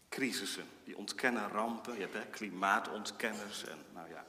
crisissen. 0.08 0.64
Die 0.84 0.96
ontkennen 0.96 1.48
rampen. 1.48 1.94
Je 1.94 2.00
hebt 2.00 2.14
hè, 2.14 2.26
klimaatontkenners. 2.30 3.64
En, 3.64 3.78
nou 3.94 4.08
ja, 4.08 4.24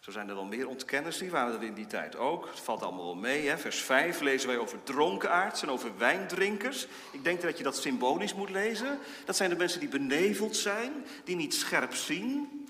zo 0.00 0.10
zijn 0.10 0.28
er 0.28 0.34
wel 0.34 0.44
meer 0.44 0.68
ontkenners, 0.68 1.18
die 1.18 1.30
waren 1.30 1.54
er 1.54 1.66
in 1.66 1.74
die 1.74 1.86
tijd 1.86 2.16
ook. 2.16 2.46
Het 2.46 2.60
valt 2.60 2.82
allemaal 2.82 3.04
wel 3.04 3.14
mee. 3.14 3.48
Hè. 3.48 3.58
Vers 3.58 3.80
5 3.80 4.20
lezen 4.20 4.48
wij 4.48 4.58
over 4.58 4.82
dronkenaards 4.82 5.62
en 5.62 5.70
over 5.70 5.98
wijndrinkers. 5.98 6.86
Ik 7.12 7.24
denk 7.24 7.40
dat 7.40 7.58
je 7.58 7.64
dat 7.64 7.76
symbolisch 7.76 8.34
moet 8.34 8.50
lezen. 8.50 8.98
Dat 9.24 9.36
zijn 9.36 9.50
de 9.50 9.56
mensen 9.56 9.80
die 9.80 9.88
beneveld 9.88 10.56
zijn, 10.56 10.92
die 11.24 11.36
niet 11.36 11.54
scherp 11.54 11.94
zien. 11.94 12.61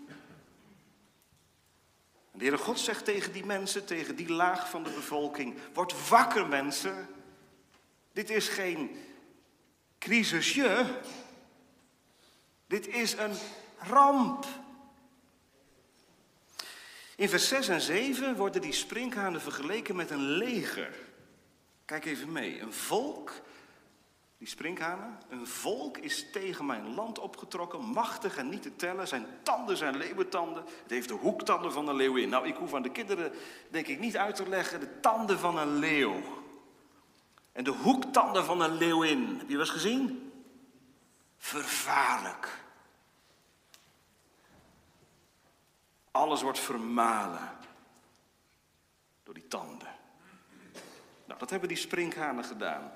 De 2.33 2.39
Heere 2.39 2.59
God 2.59 2.79
zegt 2.79 3.05
tegen 3.05 3.33
die 3.33 3.45
mensen, 3.45 3.85
tegen 3.85 4.17
die 4.17 4.29
laag 4.29 4.71
van 4.71 4.83
de 4.83 4.91
bevolking: 4.91 5.59
Word 5.73 6.09
wakker, 6.09 6.47
mensen. 6.47 7.09
Dit 8.13 8.31
is 8.31 8.49
geen 8.49 8.97
crisisje. 9.99 11.01
Dit 12.67 12.87
is 12.87 13.13
een 13.13 13.35
ramp. 13.79 14.47
In 17.17 17.29
vers 17.29 17.49
6 17.49 17.69
en 17.69 17.81
7 17.81 18.37
worden 18.37 18.61
die 18.61 18.73
sprinkhanen 18.73 19.41
vergeleken 19.41 19.97
met 19.97 20.11
een 20.11 20.27
leger. 20.27 20.95
Kijk 21.85 22.05
even 22.05 22.33
mee. 22.33 22.61
Een 22.61 22.73
volk, 22.73 23.33
die 24.43 24.51
sprinkhanen, 24.51 25.19
een 25.29 25.47
volk 25.47 25.99
is 25.99 26.31
tegen 26.31 26.67
mijn 26.67 26.95
land 26.95 27.19
opgetrokken, 27.19 27.81
machtig 27.81 28.37
en 28.37 28.49
niet 28.49 28.63
te 28.63 28.77
tellen. 28.77 29.09
Zijn 29.09 29.27
tanden 29.43 29.77
zijn 29.77 29.97
leeuwentanden. 29.97 30.65
Het 30.65 30.91
heeft 30.91 31.09
de 31.09 31.15
hoektanden 31.15 31.73
van 31.73 31.89
een 31.89 31.95
leeuwin. 31.95 32.29
Nou, 32.29 32.47
ik 32.47 32.57
hoef 32.57 32.75
aan 32.75 32.83
de 32.83 32.91
kinderen, 32.91 33.33
denk 33.71 33.87
ik, 33.87 33.99
niet 33.99 34.17
uit 34.17 34.37
te 34.37 34.49
leggen 34.49 34.81
de 34.81 35.01
tanden 35.01 35.39
van 35.39 35.59
een 35.59 35.75
leeuw. 35.75 36.23
En 37.53 37.65
de 37.65 37.71
hoektanden 37.71 38.45
van 38.45 38.61
een 38.61 38.75
leeuwin. 38.75 39.37
Heb 39.39 39.49
je 39.49 39.57
wel 39.57 39.61
eens 39.61 39.71
gezien? 39.71 40.33
Vervaarlijk. 41.39 42.65
Alles 46.11 46.43
wordt 46.43 46.59
vermalen 46.59 47.51
door 49.23 49.35
die 49.35 49.49
tanden. 49.49 49.89
Nou, 51.25 51.39
dat 51.39 51.51
hebben 51.51 51.69
die 51.69 51.79
sprinkhanen 51.79 52.45
gedaan. 52.45 52.93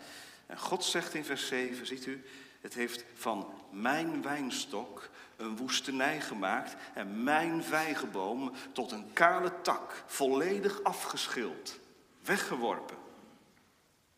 En 0.46 0.58
God 0.58 0.84
zegt 0.84 1.14
in 1.14 1.24
vers 1.24 1.46
7, 1.46 1.86
ziet 1.86 2.06
u, 2.06 2.24
het 2.60 2.74
heeft 2.74 3.04
van 3.14 3.54
mijn 3.70 4.22
wijnstok 4.22 5.08
een 5.36 5.56
woestenij 5.56 6.20
gemaakt 6.20 6.76
en 6.94 7.22
mijn 7.22 7.64
vijgenboom 7.64 8.52
tot 8.72 8.92
een 8.92 9.12
kale 9.12 9.60
tak, 9.60 10.04
volledig 10.06 10.82
afgeschild, 10.82 11.78
weggeworpen, 12.22 12.96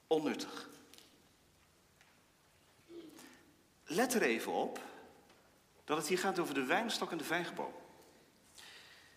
onnuttig. 0.06 0.68
Let 3.84 4.14
er 4.14 4.22
even 4.22 4.52
op 4.52 4.80
dat 5.84 5.96
het 5.96 6.06
hier 6.06 6.18
gaat 6.18 6.38
over 6.38 6.54
de 6.54 6.64
wijnstok 6.64 7.10
en 7.10 7.18
de 7.18 7.24
vijgenboom. 7.24 7.72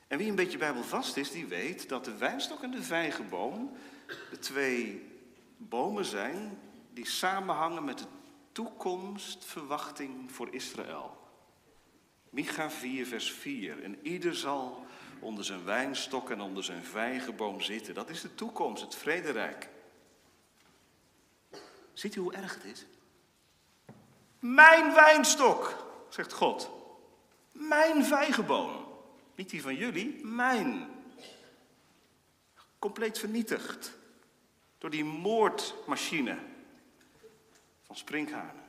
En 0.07 0.17
wie 0.17 0.29
een 0.29 0.35
beetje 0.35 0.57
bijbelvast 0.57 1.17
is, 1.17 1.31
die 1.31 1.45
weet 1.45 1.89
dat 1.89 2.05
de 2.05 2.17
wijnstok 2.17 2.63
en 2.63 2.71
de 2.71 2.83
vijgenboom 2.83 3.77
de 4.29 4.39
twee 4.39 5.09
bomen 5.57 6.05
zijn 6.05 6.59
die 6.93 7.05
samenhangen 7.05 7.83
met 7.83 7.97
de 7.97 8.05
toekomstverwachting 8.51 10.31
voor 10.31 10.53
Israël. 10.53 11.17
Micha 12.29 12.69
4, 12.69 13.05
vers 13.05 13.31
4. 13.31 13.83
En 13.83 13.99
ieder 14.07 14.35
zal 14.35 14.85
onder 15.19 15.45
zijn 15.45 15.63
wijnstok 15.63 16.29
en 16.29 16.41
onder 16.41 16.63
zijn 16.63 16.83
vijgenboom 16.83 17.61
zitten. 17.61 17.93
Dat 17.93 18.09
is 18.09 18.21
de 18.21 18.35
toekomst, 18.35 18.83
het 18.83 18.95
vrederijk. 18.95 19.69
Ziet 21.93 22.15
u 22.15 22.19
hoe 22.19 22.33
erg 22.33 22.53
het 22.53 22.63
is? 22.63 22.85
Mijn 24.39 24.93
wijnstok, 24.93 25.85
zegt 26.09 26.33
God. 26.33 26.71
Mijn 27.51 28.05
vijgenboom. 28.05 28.85
Niet 29.35 29.49
die 29.49 29.61
van 29.61 29.75
jullie, 29.75 30.25
mijn. 30.25 30.89
Compleet 32.79 33.19
vernietigd 33.19 33.93
door 34.77 34.89
die 34.89 35.05
moordmachine 35.05 36.37
sprinkhanen. 37.95 38.63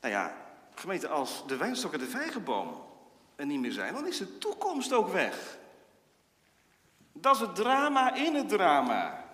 Nou 0.00 0.14
ja, 0.14 0.36
gemeente, 0.74 1.08
als 1.08 1.46
de 1.46 1.56
wijnstok 1.56 1.92
en 1.92 1.98
de 1.98 2.06
vijgenboom 2.06 2.84
er 3.36 3.46
niet 3.46 3.60
meer 3.60 3.72
zijn, 3.72 3.94
dan 3.94 4.06
is 4.06 4.18
de 4.18 4.38
toekomst 4.38 4.92
ook 4.92 5.08
weg. 5.08 5.58
Dat 7.12 7.34
is 7.34 7.40
het 7.40 7.54
drama 7.54 8.14
in 8.14 8.34
het 8.34 8.48
drama. 8.48 9.24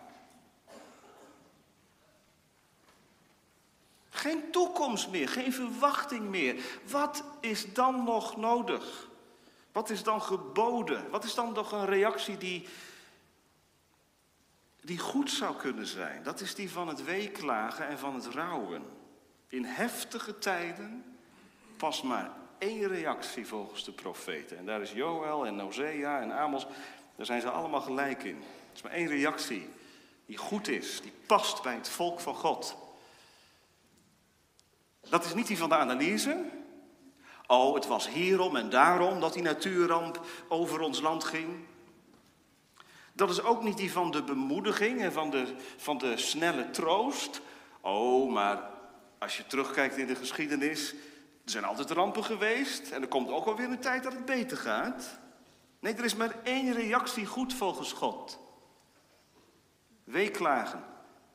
Geen 4.10 4.50
toekomst 4.50 5.08
meer, 5.08 5.28
geen 5.28 5.52
verwachting 5.52 6.28
meer. 6.28 6.80
Wat 6.90 7.24
is 7.40 7.72
dan 7.72 8.04
nog 8.04 8.36
nodig? 8.36 9.08
Wat 9.72 9.90
is 9.90 10.02
dan 10.02 10.22
geboden? 10.22 11.10
Wat 11.10 11.24
is 11.24 11.34
dan 11.34 11.52
nog 11.52 11.72
een 11.72 11.86
reactie 11.86 12.36
die, 12.36 12.68
die 14.88 14.98
goed 14.98 15.30
zou 15.30 15.56
kunnen 15.56 15.86
zijn? 15.86 16.22
Dat 16.22 16.40
is 16.40 16.54
die 16.54 16.70
van 16.70 16.88
het 16.88 17.04
weeklagen 17.04 17.88
en 17.88 17.98
van 17.98 18.14
het 18.14 18.26
rouwen. 18.26 18.82
In 19.48 19.64
heftige 19.64 20.38
tijden 20.38 21.04
past 21.76 22.02
maar 22.02 22.30
één 22.58 22.88
reactie 22.88 23.46
volgens 23.46 23.84
de 23.84 23.92
profeten. 23.92 24.58
En 24.58 24.66
daar 24.66 24.80
is 24.80 24.92
Joël 24.92 25.46
en 25.46 25.60
Hosea 25.60 26.20
en 26.20 26.32
Amos, 26.32 26.66
daar 27.16 27.26
zijn 27.26 27.40
ze 27.40 27.50
allemaal 27.50 27.80
gelijk 27.80 28.22
in. 28.22 28.36
Het 28.36 28.74
is 28.74 28.82
maar 28.82 28.92
één 28.92 29.08
reactie 29.08 29.68
die 30.26 30.36
goed 30.36 30.68
is, 30.68 31.00
die 31.00 31.12
past 31.26 31.62
bij 31.62 31.74
het 31.74 31.88
volk 31.88 32.20
van 32.20 32.34
God. 32.34 32.76
Dat 35.00 35.24
is 35.24 35.34
niet 35.34 35.46
die 35.46 35.58
van 35.58 35.68
de 35.68 35.76
analyse. 35.76 36.44
Oh, 37.46 37.74
het 37.74 37.86
was 37.86 38.08
hierom 38.08 38.56
en 38.56 38.70
daarom 38.70 39.20
dat 39.20 39.32
die 39.32 39.42
natuurramp 39.42 40.20
over 40.48 40.80
ons 40.80 41.00
land 41.00 41.24
ging. 41.24 41.66
Dat 43.18 43.30
is 43.30 43.42
ook 43.42 43.62
niet 43.62 43.76
die 43.76 43.92
van 43.92 44.10
de 44.10 44.22
bemoediging 44.22 45.00
en 45.00 45.12
van 45.12 45.30
de, 45.30 45.54
van 45.76 45.98
de 45.98 46.16
snelle 46.16 46.70
troost. 46.70 47.40
Oh, 47.80 48.32
maar 48.32 48.70
als 49.18 49.36
je 49.36 49.46
terugkijkt 49.46 49.96
in 49.96 50.06
de 50.06 50.14
geschiedenis, 50.14 50.92
er 51.44 51.50
zijn 51.50 51.64
altijd 51.64 51.90
rampen 51.90 52.24
geweest 52.24 52.90
en 52.90 53.02
er 53.02 53.08
komt 53.08 53.30
ook 53.30 53.44
wel 53.44 53.56
weer 53.56 53.70
een 53.70 53.80
tijd 53.80 54.02
dat 54.02 54.12
het 54.12 54.24
beter 54.24 54.56
gaat. 54.56 55.18
Nee, 55.80 55.94
er 55.94 56.04
is 56.04 56.14
maar 56.14 56.36
één 56.42 56.72
reactie 56.72 57.26
goed 57.26 57.54
volgens 57.54 57.92
God. 57.92 58.38
Weeklagen. 60.04 60.84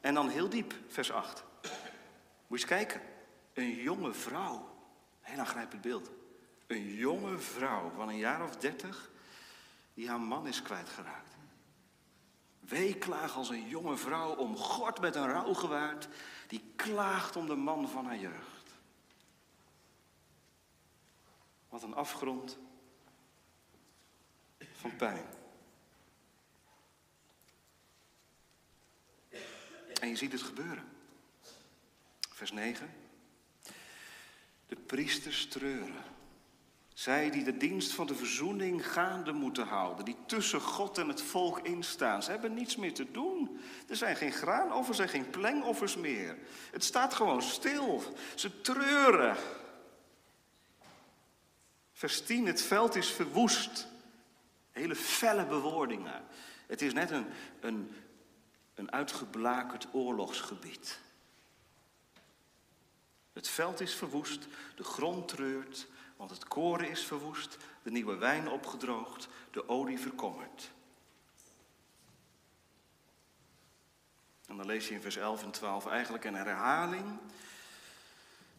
En 0.02 0.14
dan 0.14 0.30
heel 0.30 0.50
diep, 0.50 0.74
vers 0.88 1.12
8. 1.12 1.44
Moet 1.62 1.72
je 2.48 2.50
eens 2.50 2.66
kijken. 2.66 3.02
Een 3.54 3.76
jonge 3.76 4.14
vrouw. 4.14 4.70
Heel 5.22 5.40
aangrijpend 5.40 5.82
beeld. 5.82 6.10
Een 6.68 6.94
jonge 6.94 7.38
vrouw 7.38 7.92
van 7.96 8.10
een 8.10 8.18
jaar 8.18 8.44
of 8.44 8.56
dertig 8.56 9.12
die 9.94 10.10
haar 10.10 10.22
man 10.22 10.48
is 10.48 10.62
kwijtgeraakt. 10.62 11.34
Weeklaag 12.68 13.36
als 13.36 13.50
een 13.50 13.68
jonge 13.68 13.98
vrouw 13.98 14.36
omgord 14.36 15.00
met 15.00 15.16
een 15.16 15.28
rouwgewaard 15.28 16.08
die 16.48 16.64
klaagt 16.76 17.36
om 17.36 17.48
de 17.48 17.56
man 17.56 17.90
van 17.90 18.06
haar 18.06 18.18
jeugd. 18.18 18.74
Wat 21.70 21.84
een 21.84 21.96
afgrond 21.96 22.58
van 24.72 24.96
pijn. 24.96 25.26
En 30.02 30.10
je 30.10 30.16
ziet 30.16 30.32
het 30.32 30.42
gebeuren. 30.42 30.92
Vers 32.30 32.52
9. 32.52 32.94
De 34.68 34.76
priesters 34.76 35.48
treuren. 35.48 36.13
Zij 36.94 37.30
die 37.30 37.44
de 37.44 37.58
dienst 37.58 37.92
van 37.92 38.08
de 38.08 38.16
verzoening 38.16 38.92
gaande 38.92 39.32
moeten 39.32 39.68
houden, 39.68 40.06
die 40.06 40.18
tussen 40.26 40.62
God 40.62 40.98
en 40.98 41.08
het 41.08 41.22
volk 41.22 41.60
instaan. 41.60 42.24
Ze 42.24 42.32
hebben 42.32 42.54
niets 42.54 42.76
meer 42.76 42.94
te 42.94 43.12
doen. 43.12 43.60
Er 43.88 43.96
zijn 43.96 44.16
geen 44.16 44.32
graanoffers 44.32 45.00
en 45.00 45.10
geen 45.10 45.30
plengoffers 45.30 45.96
meer. 45.96 46.38
Het 46.72 46.84
staat 46.84 47.14
gewoon 47.14 47.42
stil. 47.42 48.04
Ze 48.36 48.62
treuren. 48.62 49.38
Vers 51.94 52.22
10, 52.22 52.46
het 52.46 52.62
veld 52.62 52.96
is 52.96 53.10
verwoest. 53.10 53.88
Hele 54.72 54.96
felle 54.96 55.46
bewoordingen. 55.46 56.24
Het 56.68 56.82
is 56.82 56.94
net 56.94 57.12
een, 57.12 57.26
een, 57.60 57.92
een 58.76 58.92
uitgeblakerd 58.92 59.88
oorlogsgebied. 59.92 61.00
Het 63.34 63.48
veld 63.48 63.80
is 63.80 63.94
verwoest, 63.94 64.48
de 64.76 64.84
grond 64.84 65.28
treurt, 65.28 65.88
want 66.16 66.30
het 66.30 66.48
koren 66.48 66.90
is 66.90 67.06
verwoest, 67.06 67.58
de 67.84 67.92
nieuwe 67.92 68.16
wijn 68.16 68.50
opgedroogd, 68.50 69.28
de 69.52 69.70
olie 69.70 70.00
verkommerd. 70.00 70.72
En 74.48 74.58
dan 74.58 74.66
lees 74.66 74.88
je 74.88 74.94
in 74.94 75.02
vers 75.02 75.16
11 75.16 75.44
en 75.44 75.52
12 75.52 75.88
eigenlijk 75.88 76.24
een 76.24 76.36
herhaling 76.36 77.20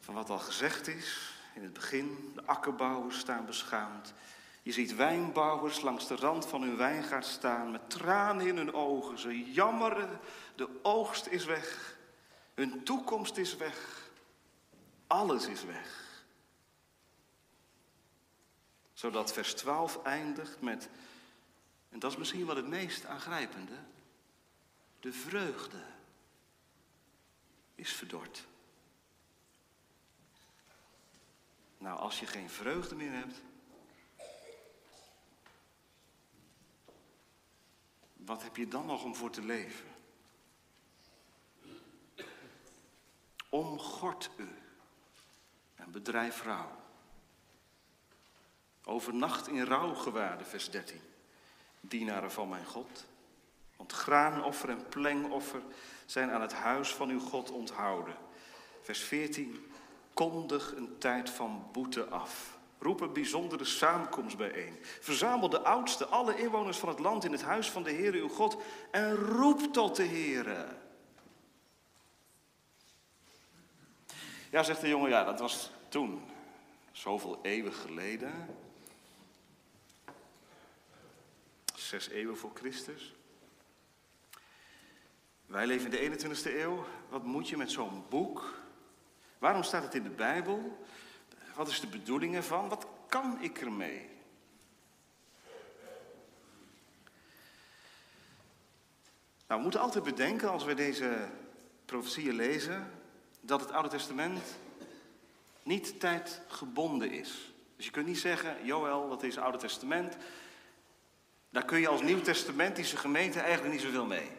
van 0.00 0.14
wat 0.14 0.30
al 0.30 0.38
gezegd 0.38 0.88
is 0.88 1.34
in 1.54 1.62
het 1.62 1.72
begin. 1.72 2.32
De 2.34 2.42
akkerbouwers 2.44 3.18
staan 3.18 3.46
beschaamd. 3.46 4.14
Je 4.62 4.72
ziet 4.72 4.94
wijnbouwers 4.94 5.80
langs 5.80 6.06
de 6.06 6.16
rand 6.16 6.46
van 6.46 6.62
hun 6.62 6.76
wijngaard 6.76 7.26
staan 7.26 7.70
met 7.70 7.90
tranen 7.90 8.46
in 8.46 8.56
hun 8.56 8.74
ogen. 8.74 9.18
Ze 9.18 9.52
jammeren, 9.52 10.20
de 10.56 10.68
oogst 10.82 11.26
is 11.26 11.44
weg, 11.44 11.96
hun 12.54 12.84
toekomst 12.84 13.36
is 13.36 13.56
weg. 13.56 14.10
Alles 15.06 15.46
is 15.46 15.64
weg. 15.64 16.13
Zodat 18.94 19.32
vers 19.32 19.54
12 19.54 20.02
eindigt 20.02 20.60
met, 20.60 20.88
en 21.88 21.98
dat 21.98 22.10
is 22.10 22.16
misschien 22.16 22.46
wel 22.46 22.56
het 22.56 22.68
meest 22.68 23.04
aangrijpende, 23.06 23.78
de 25.00 25.12
vreugde 25.12 25.82
is 27.74 27.92
verdord. 27.92 28.46
Nou, 31.78 31.98
als 31.98 32.20
je 32.20 32.26
geen 32.26 32.50
vreugde 32.50 32.94
meer 32.94 33.12
hebt, 33.12 33.40
wat 38.16 38.42
heb 38.42 38.56
je 38.56 38.68
dan 38.68 38.86
nog 38.86 39.04
om 39.04 39.14
voor 39.14 39.30
te 39.30 39.42
leven? 39.42 39.92
Omgord 43.48 44.30
u 44.36 44.48
en 45.74 45.90
bedrijf 45.90 46.42
rouw. 46.42 46.83
Overnacht 48.84 49.48
in 49.48 49.64
rouwgewaarde, 49.64 50.44
vers 50.44 50.70
13. 50.70 51.00
Dienaren 51.80 52.32
van 52.32 52.48
mijn 52.48 52.66
God. 52.66 53.04
Want 53.76 53.92
graanoffer 53.92 54.68
en 54.68 54.88
plengoffer 54.88 55.62
zijn 56.06 56.30
aan 56.30 56.40
het 56.40 56.52
huis 56.52 56.94
van 56.94 57.08
uw 57.08 57.20
God 57.20 57.50
onthouden. 57.50 58.14
Vers 58.82 59.00
14. 59.00 59.66
Kondig 60.14 60.74
een 60.76 60.98
tijd 60.98 61.30
van 61.30 61.68
boete 61.72 62.04
af. 62.04 62.58
Roep 62.78 63.00
een 63.00 63.12
bijzondere 63.12 63.64
samenkomst 63.64 64.36
bijeen. 64.36 64.76
Verzamel 65.00 65.48
de 65.48 65.60
oudsten, 65.60 66.10
alle 66.10 66.36
inwoners 66.36 66.78
van 66.78 66.88
het 66.88 66.98
land 66.98 67.24
in 67.24 67.32
het 67.32 67.42
huis 67.42 67.70
van 67.70 67.82
de 67.82 67.90
Heer 67.90 68.12
uw 68.12 68.28
God. 68.28 68.56
En 68.90 69.14
roep 69.14 69.72
tot 69.72 69.96
de 69.96 70.02
Heer. 70.02 70.66
Ja, 74.50 74.62
zegt 74.62 74.80
de 74.80 74.88
jongen, 74.88 75.10
ja, 75.10 75.24
dat 75.24 75.40
was 75.40 75.70
toen, 75.88 76.22
zoveel 76.92 77.38
eeuwen 77.42 77.72
geleden. 77.72 78.32
Zes 82.00 82.08
eeuwen 82.08 82.36
voor 82.36 82.50
Christus. 82.54 83.14
Wij 85.46 85.66
leven 85.66 85.92
in 85.92 86.10
de 86.10 86.26
21ste 86.26 86.54
eeuw. 86.54 86.84
Wat 87.08 87.24
moet 87.24 87.48
je 87.48 87.56
met 87.56 87.70
zo'n 87.70 88.04
boek? 88.08 88.54
Waarom 89.38 89.62
staat 89.62 89.82
het 89.82 89.94
in 89.94 90.02
de 90.02 90.10
Bijbel? 90.10 90.84
Wat 91.54 91.68
is 91.68 91.80
de 91.80 91.86
bedoeling 91.86 92.34
ervan? 92.34 92.68
Wat 92.68 92.86
kan 93.08 93.42
ik 93.42 93.60
ermee? 93.60 94.08
Nou, 99.46 99.58
we 99.58 99.62
moeten 99.62 99.80
altijd 99.80 100.04
bedenken 100.04 100.50
als 100.50 100.64
we 100.64 100.74
deze 100.74 101.28
profetieën 101.84 102.34
lezen 102.34 102.90
dat 103.40 103.60
het 103.60 103.70
Oude 103.70 103.88
Testament 103.88 104.56
niet 105.62 106.00
tijdgebonden 106.00 107.10
is. 107.10 107.52
Dus 107.76 107.84
je 107.84 107.90
kunt 107.90 108.06
niet 108.06 108.18
zeggen, 108.18 108.64
Joël, 108.64 109.08
dat 109.08 109.22
is 109.22 109.34
het 109.34 109.44
Oude 109.44 109.58
Testament. 109.58 110.16
Daar 111.54 111.64
kun 111.64 111.80
je 111.80 111.88
als 111.88 112.02
Nieuw-testamentische 112.02 112.96
gemeente 112.96 113.40
eigenlijk 113.40 113.74
niet 113.74 113.82
zoveel 113.82 114.06
mee. 114.06 114.30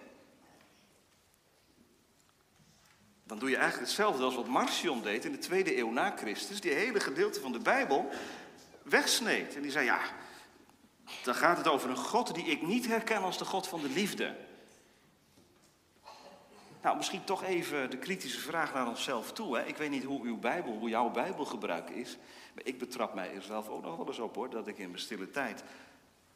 Dan 3.23 3.39
doe 3.39 3.49
je 3.49 3.55
eigenlijk 3.55 3.87
hetzelfde 3.87 4.23
als 4.23 4.35
wat 4.35 4.47
Marcion 4.47 5.01
deed 5.01 5.25
in 5.25 5.31
de 5.31 5.37
tweede 5.37 5.77
eeuw 5.77 5.91
na 5.91 6.13
Christus. 6.17 6.61
Die 6.61 6.73
hele 6.73 6.99
gedeelte 6.99 7.39
van 7.39 7.51
de 7.51 7.59
Bijbel 7.59 8.09
wegsneed. 8.83 9.55
En 9.55 9.61
die 9.61 9.71
zei, 9.71 9.85
ja, 9.85 9.99
dan 11.23 11.35
gaat 11.35 11.57
het 11.57 11.67
over 11.67 11.89
een 11.89 11.95
God 11.95 12.35
die 12.35 12.45
ik 12.45 12.61
niet 12.61 12.87
herken 12.87 13.21
als 13.21 13.37
de 13.37 13.45
God 13.45 13.67
van 13.67 13.81
de 13.81 13.89
liefde. 13.89 14.35
Nou, 16.81 16.97
misschien 16.97 17.23
toch 17.23 17.43
even 17.43 17.89
de 17.89 17.97
kritische 17.97 18.39
vraag 18.39 18.73
naar 18.73 18.87
onszelf 18.87 19.33
toe. 19.33 19.57
Hè. 19.57 19.65
Ik 19.65 19.77
weet 19.77 19.89
niet 19.89 20.03
hoe 20.03 20.21
uw 20.21 20.37
Bijbel, 20.37 20.73
hoe 20.73 20.89
jouw 20.89 21.09
Bijbelgebruik 21.09 21.89
is. 21.89 22.17
Maar 22.53 22.65
ik 22.65 22.77
betrap 22.77 23.13
mij 23.13 23.33
er 23.35 23.41
zelf 23.41 23.69
ook 23.69 23.83
nog 23.83 23.97
wel 23.97 24.07
eens 24.07 24.19
op 24.19 24.35
hoor. 24.35 24.49
Dat 24.49 24.67
ik 24.67 24.77
in 24.77 24.89
mijn 24.89 25.01
stille 25.01 25.31
tijd. 25.31 25.63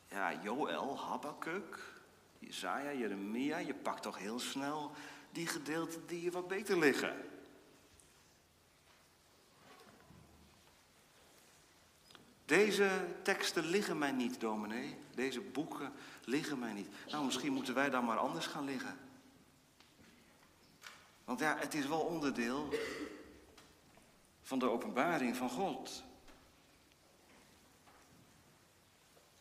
Ja, 0.09 0.33
Joël, 0.41 0.99
Habakkuk, 0.99 1.93
Jezaja, 2.39 2.91
Jeremia. 2.91 3.57
Je 3.57 3.73
pakt 3.73 4.01
toch 4.01 4.17
heel 4.17 4.39
snel 4.39 4.91
die 5.31 5.47
gedeelten 5.47 6.07
die 6.07 6.21
je 6.21 6.31
wat 6.31 6.47
beter 6.47 6.79
liggen. 6.79 7.15
Deze 12.45 13.07
teksten 13.21 13.65
liggen 13.65 13.97
mij 13.97 14.11
niet, 14.11 14.39
dominee. 14.39 14.97
Deze 15.15 15.41
boeken 15.41 15.93
liggen 16.23 16.59
mij 16.59 16.73
niet. 16.73 16.89
Nou, 17.07 17.25
misschien 17.25 17.53
moeten 17.53 17.73
wij 17.73 17.89
dan 17.89 18.05
maar 18.05 18.17
anders 18.17 18.45
gaan 18.45 18.65
liggen. 18.65 18.97
Want 21.25 21.39
ja, 21.39 21.57
het 21.57 21.73
is 21.73 21.87
wel 21.87 21.99
onderdeel 21.99 22.69
van 24.41 24.59
de 24.59 24.69
openbaring 24.69 25.35
van 25.35 25.49
God. 25.49 26.03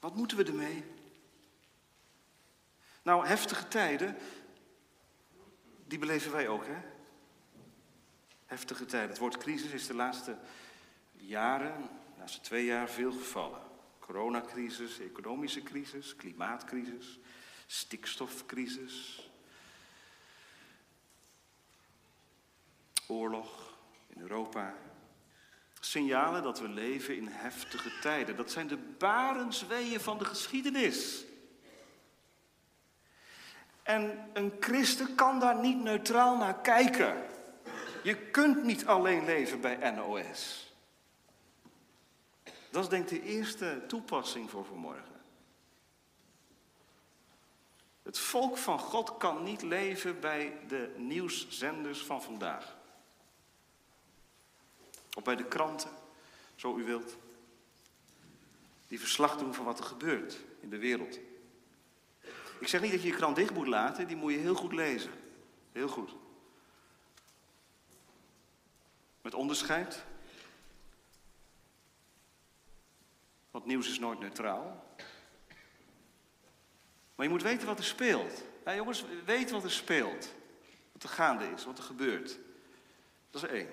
Wat 0.00 0.14
moeten 0.14 0.36
we 0.36 0.44
ermee? 0.44 0.84
Nou, 3.02 3.26
heftige 3.26 3.68
tijden, 3.68 4.16
die 5.86 5.98
beleven 5.98 6.32
wij 6.32 6.48
ook, 6.48 6.66
hè? 6.66 6.76
Heftige 8.46 8.84
tijden. 8.84 9.08
Het 9.08 9.18
woord 9.18 9.38
crisis 9.38 9.70
is 9.70 9.86
de 9.86 9.94
laatste 9.94 10.38
jaren, 11.12 11.82
de 11.82 12.18
laatste 12.18 12.40
twee 12.40 12.64
jaar 12.64 12.88
veel 12.88 13.12
gevallen. 13.12 13.62
Coronacrisis, 13.98 14.98
economische 14.98 15.62
crisis, 15.62 16.16
klimaatcrisis, 16.16 17.18
stikstofcrisis, 17.66 19.30
oorlog 23.06 23.78
in 24.06 24.20
Europa. 24.20 24.74
Signalen 25.80 26.42
dat 26.42 26.60
we 26.60 26.68
leven 26.68 27.16
in 27.16 27.26
heftige 27.26 27.98
tijden. 28.00 28.36
Dat 28.36 28.50
zijn 28.50 28.66
de 28.66 28.76
barensweeën 28.76 30.00
van 30.00 30.18
de 30.18 30.24
geschiedenis. 30.24 31.24
En 33.82 34.30
een 34.32 34.52
christen 34.60 35.14
kan 35.14 35.40
daar 35.40 35.60
niet 35.60 35.82
neutraal 35.82 36.36
naar 36.36 36.60
kijken. 36.60 37.26
Je 38.02 38.16
kunt 38.16 38.64
niet 38.64 38.86
alleen 38.86 39.24
leven 39.24 39.60
bij 39.60 39.90
NOS. 39.90 40.72
Dat 42.70 42.82
is 42.82 42.88
denk 42.88 43.10
ik 43.10 43.22
de 43.22 43.28
eerste 43.28 43.84
toepassing 43.86 44.50
voor 44.50 44.64
vanmorgen. 44.64 45.20
Het 48.02 48.18
volk 48.18 48.56
van 48.56 48.78
God 48.78 49.16
kan 49.16 49.42
niet 49.42 49.62
leven 49.62 50.20
bij 50.20 50.52
de 50.68 50.94
nieuwszenders 50.96 52.04
van 52.04 52.22
vandaag. 52.22 52.77
Of 55.18 55.24
bij 55.24 55.36
de 55.36 55.44
kranten, 55.44 55.90
zo 56.54 56.76
u 56.76 56.84
wilt. 56.84 57.16
Die 58.88 59.00
verslag 59.00 59.36
doen 59.36 59.54
van 59.54 59.64
wat 59.64 59.78
er 59.78 59.84
gebeurt 59.84 60.38
in 60.60 60.70
de 60.70 60.78
wereld. 60.78 61.18
Ik 62.58 62.68
zeg 62.68 62.80
niet 62.80 62.90
dat 62.90 63.02
je 63.02 63.08
je 63.08 63.14
krant 63.14 63.36
dicht 63.36 63.54
moet 63.54 63.66
laten, 63.66 64.06
die 64.06 64.16
moet 64.16 64.32
je 64.32 64.38
heel 64.38 64.54
goed 64.54 64.72
lezen. 64.72 65.10
Heel 65.72 65.88
goed. 65.88 66.10
Met 69.22 69.34
onderscheid. 69.34 70.04
Want 73.50 73.66
nieuws 73.66 73.88
is 73.88 73.98
nooit 73.98 74.18
neutraal. 74.18 74.94
Maar 77.14 77.26
je 77.26 77.32
moet 77.32 77.42
weten 77.42 77.66
wat 77.66 77.78
er 77.78 77.84
speelt. 77.84 78.42
Ja, 78.64 78.74
jongens, 78.74 79.04
weet 79.24 79.50
wat 79.50 79.64
er 79.64 79.70
speelt. 79.70 80.34
Wat 80.92 81.02
er 81.02 81.08
gaande 81.08 81.50
is, 81.50 81.64
wat 81.64 81.78
er 81.78 81.84
gebeurt. 81.84 82.38
Dat 83.30 83.42
is 83.42 83.48
één. 83.48 83.68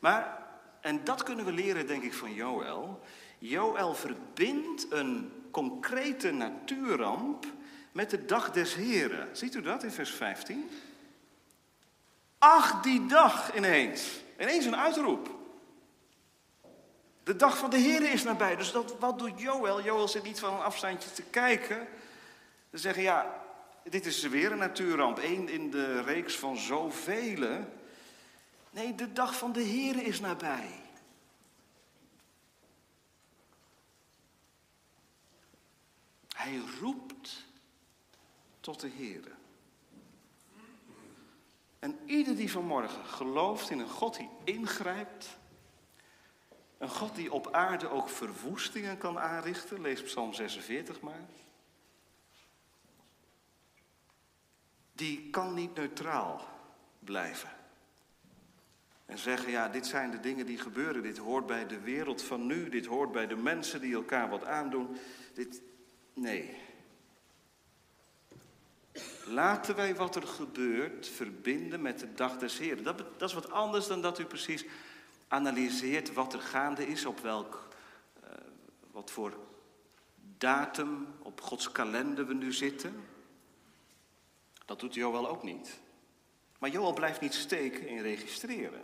Maar, 0.00 0.45
en 0.86 1.04
dat 1.04 1.22
kunnen 1.22 1.44
we 1.44 1.52
leren, 1.52 1.86
denk 1.86 2.02
ik, 2.02 2.14
van 2.14 2.34
Joël. 2.34 3.00
Joël 3.38 3.94
verbindt 3.94 4.86
een 4.90 5.32
concrete 5.50 6.30
natuurramp 6.30 7.46
met 7.92 8.10
de 8.10 8.24
dag 8.24 8.50
des 8.50 8.74
Heren. 8.74 9.36
Ziet 9.36 9.54
u 9.54 9.62
dat 9.62 9.82
in 9.82 9.90
vers 9.90 10.10
15? 10.10 10.70
Ach, 12.38 12.82
die 12.82 13.06
dag 13.06 13.56
ineens. 13.56 14.20
Ineens 14.40 14.64
een 14.64 14.76
uitroep. 14.76 15.30
De 17.22 17.36
dag 17.36 17.58
van 17.58 17.70
de 17.70 17.78
Heren 17.78 18.12
is 18.12 18.22
nabij. 18.22 18.56
Dus 18.56 18.72
dat, 18.72 18.98
wat 18.98 19.18
doet 19.18 19.40
Joël? 19.40 19.82
Joël 19.82 20.08
zit 20.08 20.22
niet 20.22 20.40
van 20.40 20.54
een 20.54 20.62
afstandje 20.62 21.10
te 21.10 21.22
kijken. 21.22 21.88
Ze 22.70 22.78
zeggen, 22.78 23.02
ja, 23.02 23.42
dit 23.82 24.06
is 24.06 24.22
weer 24.22 24.52
een 24.52 24.58
natuurramp. 24.58 25.18
Eén 25.18 25.48
in 25.48 25.70
de 25.70 26.02
reeks 26.02 26.36
van 26.36 26.56
zoveel. 26.56 27.64
Nee, 28.76 28.94
de 28.94 29.12
dag 29.12 29.38
van 29.38 29.52
de 29.52 29.60
Heren 29.60 30.04
is 30.04 30.20
nabij. 30.20 30.80
Hij 36.28 36.62
roept 36.80 37.46
tot 38.60 38.80
de 38.80 38.90
Here. 38.90 39.32
En 41.78 41.98
ieder 42.04 42.36
die 42.36 42.50
vanmorgen 42.50 43.04
gelooft 43.04 43.70
in 43.70 43.78
een 43.78 43.90
God 43.90 44.16
die 44.16 44.30
ingrijpt, 44.44 45.36
een 46.78 46.90
God 46.90 47.14
die 47.14 47.32
op 47.32 47.52
aarde 47.52 47.88
ook 47.88 48.08
verwoestingen 48.08 48.98
kan 48.98 49.18
aanrichten, 49.18 49.80
lees 49.80 50.02
Psalm 50.02 50.32
46 50.32 51.00
maar, 51.00 51.26
die 54.92 55.30
kan 55.30 55.54
niet 55.54 55.74
neutraal 55.74 56.48
blijven. 56.98 57.64
En 59.06 59.18
zeggen, 59.18 59.50
ja, 59.50 59.68
dit 59.68 59.86
zijn 59.86 60.10
de 60.10 60.20
dingen 60.20 60.46
die 60.46 60.58
gebeuren, 60.58 61.02
dit 61.02 61.18
hoort 61.18 61.46
bij 61.46 61.66
de 61.66 61.80
wereld 61.80 62.22
van 62.22 62.46
nu, 62.46 62.68
dit 62.68 62.86
hoort 62.86 63.12
bij 63.12 63.26
de 63.26 63.36
mensen 63.36 63.80
die 63.80 63.94
elkaar 63.94 64.28
wat 64.28 64.44
aandoen. 64.44 64.96
Dit, 65.34 65.62
nee, 66.14 66.56
Laten 69.26 69.76
wij 69.76 69.94
wat 69.94 70.16
er 70.16 70.26
gebeurt 70.26 71.08
verbinden 71.08 71.82
met 71.82 71.98
de 71.98 72.14
dag 72.14 72.38
des 72.38 72.58
Heren. 72.58 72.84
Dat, 72.84 72.98
dat, 72.98 73.28
is 73.28 73.34
wat 73.34 73.50
anders 73.50 73.86
dan 73.86 74.02
dat 74.02 74.18
u 74.18 74.24
precies 74.24 74.64
analyseert 75.28 76.12
wat 76.12 76.32
er 76.32 76.40
gaande 76.40 76.86
is, 76.86 77.04
op 77.04 77.20
welk, 77.20 77.68
uh, 78.24 78.30
wat 78.90 79.10
voor 79.10 79.36
datum 80.38 81.06
op 81.22 81.40
Gods 81.40 81.72
kalender 81.72 82.26
we 82.26 82.34
nu 82.34 82.52
zitten. 82.52 83.04
Dat 84.64 84.80
doet 84.80 84.94
Joel 84.94 85.28
ook 85.28 85.42
niet. 85.42 85.80
Maar 86.58 86.70
Joel 86.70 86.92
blijft 86.92 87.20
niet 87.20 87.34
steken 87.34 87.88
in 87.88 88.02
registreren. 88.02 88.82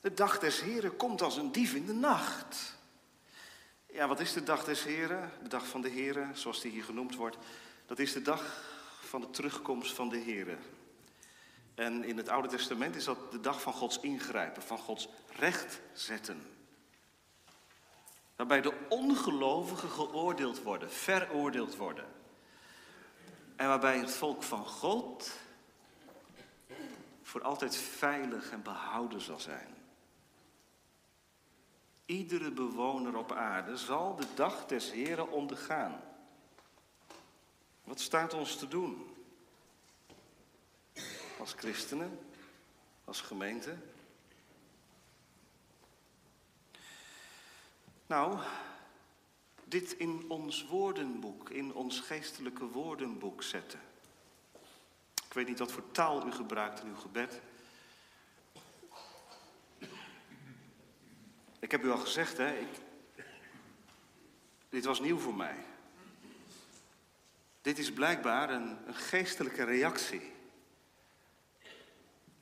De 0.00 0.14
dag 0.14 0.38
des 0.38 0.60
Heren 0.60 0.96
komt 0.96 1.22
als 1.22 1.36
een 1.36 1.52
dief 1.52 1.74
in 1.74 1.86
de 1.86 1.92
nacht. 1.92 2.76
Ja, 3.92 4.08
wat 4.08 4.20
is 4.20 4.32
de 4.32 4.42
dag 4.42 4.64
des 4.64 4.84
Heren? 4.84 5.32
De 5.42 5.48
dag 5.48 5.66
van 5.66 5.80
de 5.80 5.88
Heren, 5.88 6.36
zoals 6.36 6.60
die 6.60 6.70
hier 6.70 6.84
genoemd 6.84 7.14
wordt. 7.14 7.36
Dat 7.86 7.98
is 7.98 8.12
de 8.12 8.22
dag 8.22 8.62
van 9.00 9.20
de 9.20 9.30
terugkomst 9.30 9.94
van 9.94 10.08
de 10.08 10.16
Heer. 10.16 10.58
En 11.74 12.04
in 12.04 12.16
het 12.16 12.28
Oude 12.28 12.48
Testament 12.48 12.96
is 12.96 13.04
dat 13.04 13.32
de 13.32 13.40
dag 13.40 13.60
van 13.60 13.72
Gods 13.72 14.00
ingrijpen, 14.00 14.62
van 14.62 14.78
Gods 14.78 15.08
recht 15.36 15.80
zetten. 15.92 16.42
Waarbij 18.36 18.60
de 18.60 18.72
ongelovigen 18.88 19.90
geoordeeld 19.90 20.62
worden, 20.62 20.92
veroordeeld 20.92 21.76
worden. 21.76 22.06
En 23.56 23.68
waarbij 23.68 23.98
het 23.98 24.10
volk 24.10 24.42
van 24.42 24.66
God 24.66 25.32
voor 27.22 27.42
altijd 27.42 27.76
veilig 27.76 28.50
en 28.50 28.62
behouden 28.62 29.20
zal 29.20 29.40
zijn. 29.40 29.75
Iedere 32.06 32.50
bewoner 32.50 33.16
op 33.16 33.32
aarde 33.32 33.76
zal 33.76 34.16
de 34.16 34.26
dag 34.34 34.66
des 34.66 34.92
Heren 34.92 35.30
ondergaan. 35.30 36.00
Wat 37.84 38.00
staat 38.00 38.34
ons 38.34 38.56
te 38.56 38.68
doen? 38.68 39.16
Als 41.38 41.52
christenen, 41.52 42.18
als 43.04 43.20
gemeente. 43.20 43.76
Nou, 48.06 48.38
dit 49.64 49.92
in 49.92 50.24
ons 50.28 50.66
woordenboek, 50.66 51.50
in 51.50 51.74
ons 51.74 52.00
geestelijke 52.00 52.64
woordenboek 52.64 53.42
zetten. 53.42 53.80
Ik 55.26 55.32
weet 55.32 55.46
niet 55.48 55.58
wat 55.58 55.72
voor 55.72 55.90
taal 55.90 56.26
u 56.26 56.32
gebruikt 56.32 56.80
in 56.80 56.88
uw 56.88 56.96
gebed. 56.96 57.40
Ik 61.58 61.70
heb 61.70 61.84
u 61.84 61.90
al 61.90 61.98
gezegd, 61.98 62.36
hè, 62.36 62.58
ik, 62.58 62.68
dit 64.68 64.84
was 64.84 65.00
nieuw 65.00 65.18
voor 65.18 65.34
mij. 65.34 65.56
Dit 67.62 67.78
is 67.78 67.92
blijkbaar 67.92 68.50
een, 68.50 68.78
een 68.86 68.94
geestelijke 68.94 69.64
reactie 69.64 70.32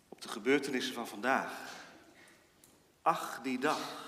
op 0.08 0.22
de 0.22 0.28
gebeurtenissen 0.28 0.94
van 0.94 1.08
vandaag. 1.08 1.52
Ach, 3.02 3.40
die 3.42 3.58
dag. 3.58 4.02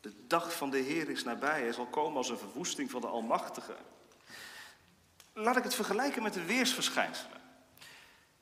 De 0.00 0.12
dag 0.26 0.56
van 0.56 0.70
de 0.70 0.78
Heer 0.78 1.08
is 1.08 1.24
nabij. 1.24 1.60
Hij 1.60 1.72
zal 1.72 1.86
komen 1.86 2.16
als 2.16 2.28
een 2.28 2.38
verwoesting 2.38 2.90
van 2.90 3.00
de 3.00 3.06
Almachtige. 3.06 3.76
Laat 5.32 5.56
ik 5.56 5.62
het 5.62 5.74
vergelijken 5.74 6.22
met 6.22 6.34
de 6.34 6.44
weersverschijnselen. 6.44 7.40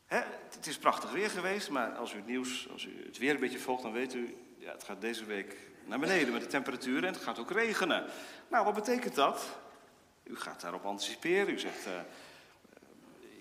het 0.06 0.66
is 0.66 0.78
prachtig 0.78 1.10
weer 1.10 1.30
geweest, 1.30 1.70
maar 1.70 1.94
als 1.94 2.12
u 2.12 2.16
het 2.16 2.26
nieuws, 2.26 2.68
als 2.72 2.84
u 2.84 3.04
het 3.04 3.18
weer 3.18 3.34
een 3.34 3.40
beetje 3.40 3.58
volgt, 3.58 3.82
dan 3.82 3.92
weet 3.92 4.14
u, 4.14 4.36
ja, 4.60 4.72
het 4.72 4.84
gaat 4.84 5.00
deze 5.00 5.24
week 5.24 5.56
naar 5.84 5.98
beneden 5.98 6.32
met 6.32 6.42
de 6.42 6.46
temperatuur 6.46 7.04
en 7.04 7.12
het 7.12 7.22
gaat 7.22 7.38
ook 7.38 7.50
regenen. 7.50 8.04
Nou, 8.48 8.64
wat 8.64 8.74
betekent 8.74 9.14
dat? 9.14 9.58
U 10.22 10.36
gaat 10.36 10.60
daarop 10.60 10.84
anticiperen. 10.84 11.54
U 11.54 11.58
zegt, 11.58 11.86
uh, 11.86 11.92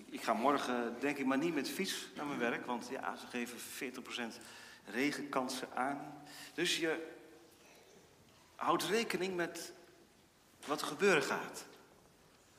ik 0.04 0.22
ga 0.22 0.32
morgen 0.32 0.96
denk 1.00 1.18
ik 1.18 1.26
maar 1.26 1.38
niet 1.38 1.54
met 1.54 1.68
fiets 1.68 2.06
naar 2.16 2.26
mijn 2.26 2.38
werk, 2.38 2.66
want 2.66 2.88
ja, 2.90 3.16
ze 3.16 3.26
geven 3.26 3.58
40% 3.58 4.40
regenkansen 4.84 5.68
aan. 5.74 6.22
Dus 6.54 6.76
je, 6.76 7.08
houdt 8.54 8.84
rekening 8.84 9.36
met 9.36 9.72
wat 10.66 10.80
er 10.80 10.86
gebeuren 10.86 11.22
gaat. 11.22 11.64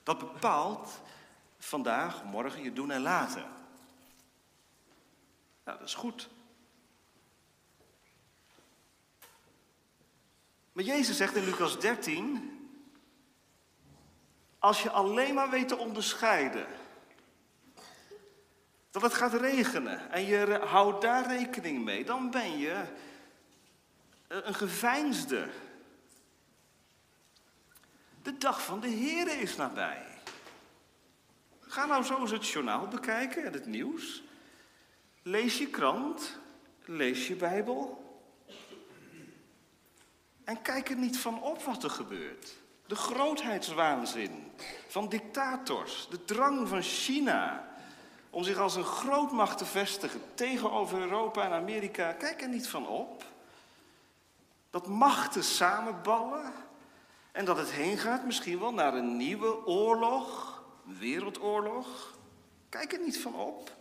Dat 0.03 0.19
bepaalt 0.19 1.01
vandaag, 1.57 2.23
morgen, 2.23 2.63
je 2.63 2.73
doen 2.73 2.91
en 2.91 3.01
laten. 3.01 3.45
Nou, 5.63 5.77
dat 5.77 5.87
is 5.87 5.93
goed. 5.93 6.29
Maar 10.71 10.83
Jezus 10.83 11.17
zegt 11.17 11.35
in 11.35 11.43
Lucas 11.43 11.79
13, 11.79 12.69
als 14.59 14.83
je 14.83 14.89
alleen 14.89 15.33
maar 15.33 15.49
weet 15.49 15.67
te 15.67 15.77
onderscheiden 15.77 16.67
dat 18.91 19.01
het 19.01 19.13
gaat 19.13 19.33
regenen 19.33 20.11
en 20.11 20.25
je 20.25 20.59
houdt 20.65 21.01
daar 21.01 21.27
rekening 21.27 21.83
mee, 21.83 22.05
dan 22.05 22.31
ben 22.31 22.57
je 22.57 22.83
een 24.27 24.53
geveinsde. 24.53 25.47
De 28.21 28.37
dag 28.37 28.63
van 28.63 28.79
de 28.79 28.89
Here 28.89 29.31
is 29.31 29.55
nabij. 29.55 30.05
Ga 31.59 31.85
nou 31.85 32.03
zo 32.03 32.19
eens 32.19 32.31
het 32.31 32.47
journaal 32.47 32.87
bekijken 32.87 33.43
en 33.43 33.53
het 33.53 33.65
nieuws. 33.65 34.23
Lees 35.21 35.57
je 35.57 35.67
krant, 35.67 36.39
lees 36.85 37.27
je 37.27 37.35
Bijbel. 37.35 38.00
En 40.51 40.61
kijk 40.61 40.89
er 40.89 40.95
niet 40.95 41.17
van 41.17 41.41
op 41.41 41.63
wat 41.63 41.83
er 41.83 41.89
gebeurt. 41.89 42.55
De 42.87 42.95
grootheidswaanzin 42.95 44.51
van 44.87 45.09
dictators, 45.09 46.07
de 46.09 46.25
drang 46.25 46.67
van 46.67 46.81
China 46.81 47.69
om 48.29 48.43
zich 48.43 48.57
als 48.57 48.75
een 48.75 48.83
grootmacht 48.83 49.57
te 49.57 49.65
vestigen 49.65 50.21
tegenover 50.33 50.99
Europa 50.99 51.45
en 51.45 51.51
Amerika. 51.51 52.11
Kijk 52.11 52.41
er 52.41 52.47
niet 52.47 52.67
van 52.67 52.87
op. 52.87 53.23
Dat 54.69 54.87
machten 54.87 55.43
samenballen 55.43 56.53
en 57.31 57.45
dat 57.45 57.57
het 57.57 57.71
heen 57.71 57.97
gaat 57.97 58.25
misschien 58.25 58.59
wel 58.59 58.73
naar 58.73 58.93
een 58.93 59.17
nieuwe 59.17 59.65
oorlog, 59.65 60.61
wereldoorlog. 60.83 62.17
Kijk 62.69 62.93
er 62.93 62.99
niet 62.99 63.19
van 63.19 63.35
op. 63.35 63.75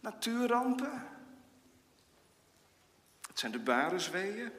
Natuurrampen. 0.00 1.06
Het 3.26 3.38
zijn 3.38 3.52
de 3.52 3.58
barensweeën 3.58 4.52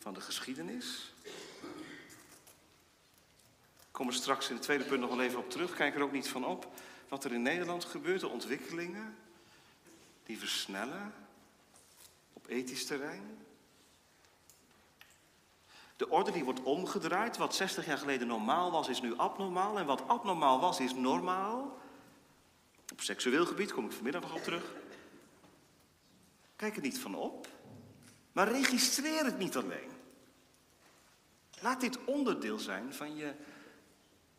van 0.00 0.14
de 0.14 0.20
geschiedenis. 0.20 1.12
Ik 3.78 3.90
kom 3.90 4.06
er 4.06 4.14
straks 4.14 4.48
in 4.48 4.54
het 4.54 4.64
tweede 4.64 4.84
punt 4.84 5.00
nog 5.00 5.10
wel 5.10 5.22
even 5.22 5.38
op 5.38 5.50
terug. 5.50 5.74
Kijk 5.74 5.94
er 5.94 6.02
ook 6.02 6.12
niet 6.12 6.28
van 6.28 6.44
op 6.44 6.68
wat 7.08 7.24
er 7.24 7.32
in 7.32 7.42
Nederland 7.42 7.84
gebeurt, 7.84 8.20
de 8.20 8.28
ontwikkelingen 8.28 9.16
die 10.24 10.38
versnellen 10.38 11.14
op 12.32 12.46
ethisch 12.46 12.86
terrein. 12.86 13.38
De 15.96 16.08
orde 16.08 16.30
die 16.30 16.44
wordt 16.44 16.62
omgedraaid. 16.62 17.36
Wat 17.36 17.54
60 17.54 17.86
jaar 17.86 17.98
geleden 17.98 18.26
normaal 18.26 18.70
was, 18.70 18.88
is 18.88 19.00
nu 19.00 19.16
abnormaal. 19.16 19.78
En 19.78 19.86
wat 19.86 20.08
abnormaal 20.08 20.60
was, 20.60 20.80
is 20.80 20.94
normaal. 20.94 21.78
Op 22.92 23.00
seksueel 23.00 23.46
gebied 23.46 23.72
kom 23.72 23.84
ik 23.84 23.92
vanmiddag 23.92 24.22
nog 24.22 24.34
op 24.34 24.42
terug. 24.42 24.72
Kijk 26.56 26.76
er 26.76 26.82
niet 26.82 26.98
van 26.98 27.14
op. 27.14 27.48
Maar 28.40 28.52
registreer 28.52 29.24
het 29.24 29.38
niet 29.38 29.56
alleen. 29.56 29.90
Laat 31.60 31.80
dit 31.80 32.04
onderdeel 32.04 32.58
zijn 32.58 32.94
van 32.94 33.16
je 33.16 33.34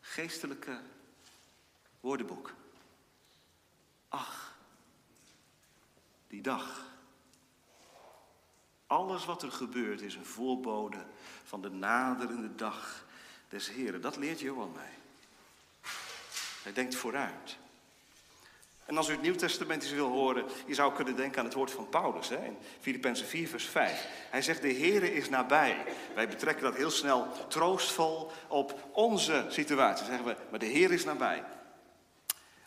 geestelijke 0.00 0.80
woordenboek. 2.00 2.52
Ach, 4.08 4.56
die 6.28 6.42
dag. 6.42 6.84
Alles 8.86 9.24
wat 9.24 9.42
er 9.42 9.52
gebeurt 9.52 10.00
is 10.00 10.14
een 10.14 10.26
voorbode 10.26 11.04
van 11.44 11.62
de 11.62 11.70
naderende 11.70 12.54
dag 12.54 13.04
des 13.48 13.68
Heren. 13.68 14.00
Dat 14.00 14.16
leert 14.16 14.40
Johan 14.40 14.72
mij. 14.72 14.98
Hij 16.62 16.72
denkt 16.72 16.94
vooruit. 16.94 17.58
En 18.92 18.98
als 18.98 19.08
u 19.08 19.12
het 19.12 19.22
Nieuw 19.22 19.34
Testament 19.34 19.82
eens 19.82 19.92
wil 19.92 20.08
horen, 20.08 20.44
je 20.66 20.74
zou 20.74 20.92
kunnen 20.92 21.16
denken 21.16 21.38
aan 21.38 21.44
het 21.44 21.54
woord 21.54 21.70
van 21.70 21.88
Paulus 21.88 22.28
hè, 22.28 22.44
in 22.44 22.56
Filippenzen 22.80 23.26
4, 23.26 23.48
vers 23.48 23.66
5. 23.66 24.08
Hij 24.30 24.42
zegt, 24.42 24.62
de 24.62 24.74
Here 24.74 25.14
is 25.14 25.28
nabij. 25.28 25.84
Wij 26.14 26.28
betrekken 26.28 26.64
dat 26.64 26.76
heel 26.76 26.90
snel 26.90 27.26
troostvol 27.48 28.30
op 28.48 28.88
onze 28.92 29.46
situatie. 29.48 30.06
Zeggen 30.06 30.24
we, 30.24 30.36
maar 30.50 30.58
de 30.58 30.66
Heer 30.66 30.92
is 30.92 31.04
nabij. 31.04 31.44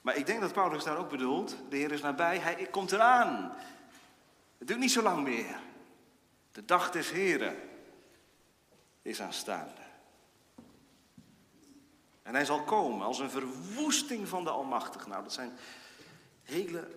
Maar 0.02 0.16
ik 0.16 0.26
denk 0.26 0.42
dat 0.42 0.54
Paulus 0.54 0.84
daar 0.84 0.98
ook 0.98 1.10
bedoelt, 1.10 1.56
de 1.70 1.78
Heer 1.78 1.92
is 1.92 2.02
nabij, 2.02 2.38
hij 2.38 2.68
komt 2.72 2.92
eraan. 2.92 3.56
Het 4.58 4.68
duurt 4.68 4.80
niet 4.80 4.92
zo 4.92 5.02
lang 5.02 5.24
meer. 5.24 5.60
De 6.52 6.66
dag 6.66 6.92
des 6.92 7.12
Heren 7.12 7.56
is 9.02 9.22
aanstaande. 9.22 9.82
En 12.24 12.34
hij 12.34 12.46
zal 12.46 12.64
komen 12.64 13.06
als 13.06 13.20
een 13.20 13.30
verwoesting 13.30 14.28
van 14.28 14.44
de 14.44 14.50
Almachtige. 14.50 15.10
Nou, 15.10 15.24
dat 15.24 15.34
zijn 15.34 15.58
hele 16.46 16.88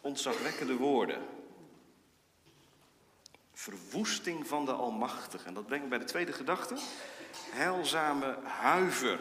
ontzagwekkende 0.00 0.76
woorden. 0.76 1.22
Verwoesting 3.52 4.46
van 4.46 4.64
de 4.64 4.72
Almachtige. 4.72 5.46
En 5.46 5.54
dat 5.54 5.66
brengt 5.66 5.84
me 5.84 5.90
bij 5.90 5.98
de 5.98 6.04
tweede 6.04 6.32
gedachte. 6.32 6.76
Heilzame 7.50 8.38
huiver. 8.42 9.20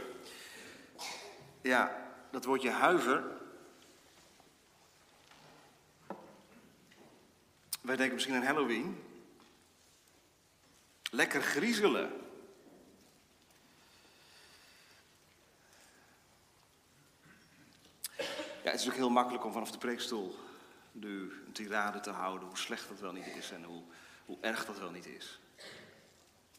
Ja, 1.62 2.12
dat 2.32 2.46
woordje 2.46 2.70
huiver. 2.70 3.24
Wij 7.82 7.96
denken 7.96 8.14
misschien 8.14 8.36
aan 8.36 8.44
Halloween. 8.44 9.04
Lekker 11.12 11.42
griezelen. 11.42 12.23
Ja, 18.64 18.72
het 18.72 18.80
is 18.80 18.88
ook 18.88 18.96
heel 18.96 19.10
makkelijk 19.10 19.46
om 19.46 19.52
vanaf 19.52 19.72
de 19.72 19.78
preekstoel 19.78 20.36
nu 20.92 21.34
een 21.46 21.52
tirade 21.52 22.00
te 22.00 22.10
houden 22.10 22.48
hoe 22.48 22.58
slecht 22.58 22.88
dat 22.88 23.00
wel 23.00 23.12
niet 23.12 23.28
is 23.28 23.52
en 23.52 23.64
hoe, 23.64 23.84
hoe 24.26 24.38
erg 24.42 24.66
dat 24.66 24.80
wel 24.80 24.92
niet 24.92 25.06
is. 25.06 25.40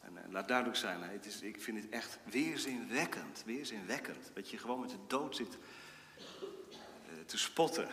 En, 0.01 0.23
en 0.23 0.31
laat 0.31 0.47
duidelijk 0.47 0.77
zijn, 0.77 1.01
het 1.01 1.25
is, 1.25 1.41
ik 1.41 1.61
vind 1.61 1.81
het 1.81 1.91
echt 1.91 2.19
weerzinwekkend, 2.23 3.43
weerzinwekkend. 3.45 4.31
Dat 4.33 4.49
je 4.49 4.57
gewoon 4.57 4.79
met 4.79 4.89
de 4.89 4.99
dood 5.07 5.35
zit 5.35 5.57
uh, 6.17 7.25
te 7.25 7.37
spotten. 7.37 7.87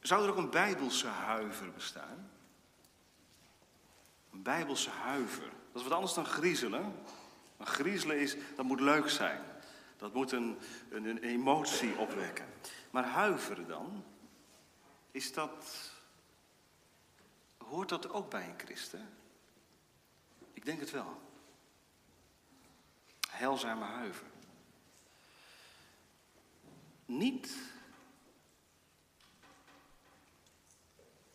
Zou 0.00 0.22
er 0.24 0.30
ook 0.30 0.36
een 0.36 0.50
bijbelse 0.50 1.06
huiver 1.06 1.72
bestaan? 1.72 2.30
Een 4.32 4.42
bijbelse 4.42 4.90
huiver. 4.90 5.50
Dat 5.72 5.82
is 5.82 5.82
wat 5.82 5.92
anders 5.92 6.14
dan 6.14 6.26
griezelen. 6.26 6.94
Maar 7.58 7.66
griezelen 7.66 8.18
is, 8.20 8.36
dat 8.56 8.64
moet 8.64 8.80
leuk 8.80 9.08
zijn. 9.08 9.40
Dat 9.96 10.14
moet 10.14 10.32
een, 10.32 10.58
een, 10.90 11.18
emotie 11.18 11.98
opwekken. 11.98 12.46
Maar 12.90 13.04
huiveren 13.04 13.68
dan, 13.68 14.04
is 15.10 15.32
dat, 15.32 15.90
hoort 17.56 17.88
dat 17.88 18.10
ook 18.10 18.30
bij 18.30 18.48
een 18.48 18.58
christen? 18.58 19.08
Ik 20.52 20.64
denk 20.64 20.80
het 20.80 20.90
wel. 20.90 21.20
Heilzame 23.30 23.84
huiver. 23.84 24.26
Niet 27.06 27.56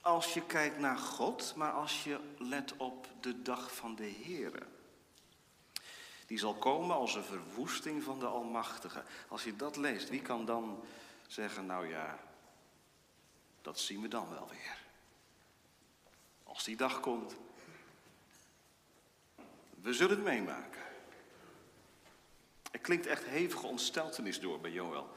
als 0.02 0.34
je 0.34 0.46
kijkt 0.46 0.80
naar 0.80 0.98
God, 0.98 1.54
maar 1.56 1.72
als 1.72 2.04
je 2.04 2.20
let 2.38 2.78
op 2.78 3.08
de 3.20 3.42
dag 3.42 3.76
van 3.76 3.96
de 3.96 4.12
Here. 4.24 4.73
Die 6.34 6.42
zal 6.42 6.54
komen 6.54 6.96
als 6.96 7.16
een 7.16 7.24
verwoesting 7.24 8.04
van 8.04 8.20
de 8.20 8.26
Almachtige. 8.26 9.04
Als 9.28 9.44
je 9.44 9.56
dat 9.56 9.76
leest, 9.76 10.10
wie 10.10 10.22
kan 10.22 10.46
dan 10.46 10.84
zeggen, 11.28 11.66
nou 11.66 11.88
ja, 11.88 12.20
dat 13.62 13.80
zien 13.80 14.02
we 14.02 14.08
dan 14.08 14.30
wel 14.30 14.48
weer. 14.50 14.78
Als 16.44 16.64
die 16.64 16.76
dag 16.76 17.00
komt, 17.00 17.36
we 19.82 19.94
zullen 19.94 20.16
het 20.16 20.26
meemaken. 20.26 20.82
Er 22.72 22.80
klinkt 22.80 23.06
echt 23.06 23.26
hevige 23.26 23.68
ontsteltenis 23.68 24.40
door 24.40 24.60
bij 24.60 24.72
Joël. 24.72 25.10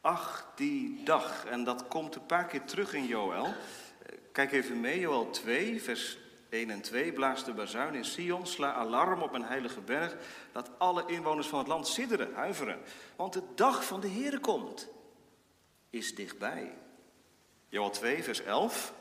Ach, 0.00 0.52
die 0.54 1.02
dag. 1.02 1.44
En 1.44 1.64
dat 1.64 1.88
komt 1.88 2.14
een 2.14 2.26
paar 2.26 2.46
keer 2.46 2.64
terug 2.64 2.94
in 2.94 3.06
Joël. 3.06 3.54
Kijk 4.32 4.52
even 4.52 4.80
mee, 4.80 5.00
Joël 5.00 5.30
2, 5.30 5.82
vers 5.82 6.18
1 6.50 6.70
en 6.70 6.80
2. 6.80 7.12
Blaas 7.12 7.44
de 7.44 7.52
bazuin 7.52 7.94
in 7.94 8.04
Sion, 8.04 8.46
sla 8.46 8.72
alarm 8.72 9.22
op 9.22 9.32
een 9.32 9.44
heilige 9.44 9.80
berg. 9.80 10.16
Laat 10.52 10.70
alle 10.78 11.04
inwoners 11.06 11.46
van 11.46 11.58
het 11.58 11.68
land 11.68 11.88
sidderen, 11.88 12.34
huiveren. 12.34 12.78
Want 13.16 13.32
de 13.32 13.42
dag 13.54 13.84
van 13.84 14.00
de 14.00 14.08
Heere 14.08 14.38
komt, 14.38 14.88
is 15.90 16.14
dichtbij. 16.14 16.72
Joël 17.68 17.90
2, 17.90 18.22
vers 18.22 18.42
11. 18.42 18.92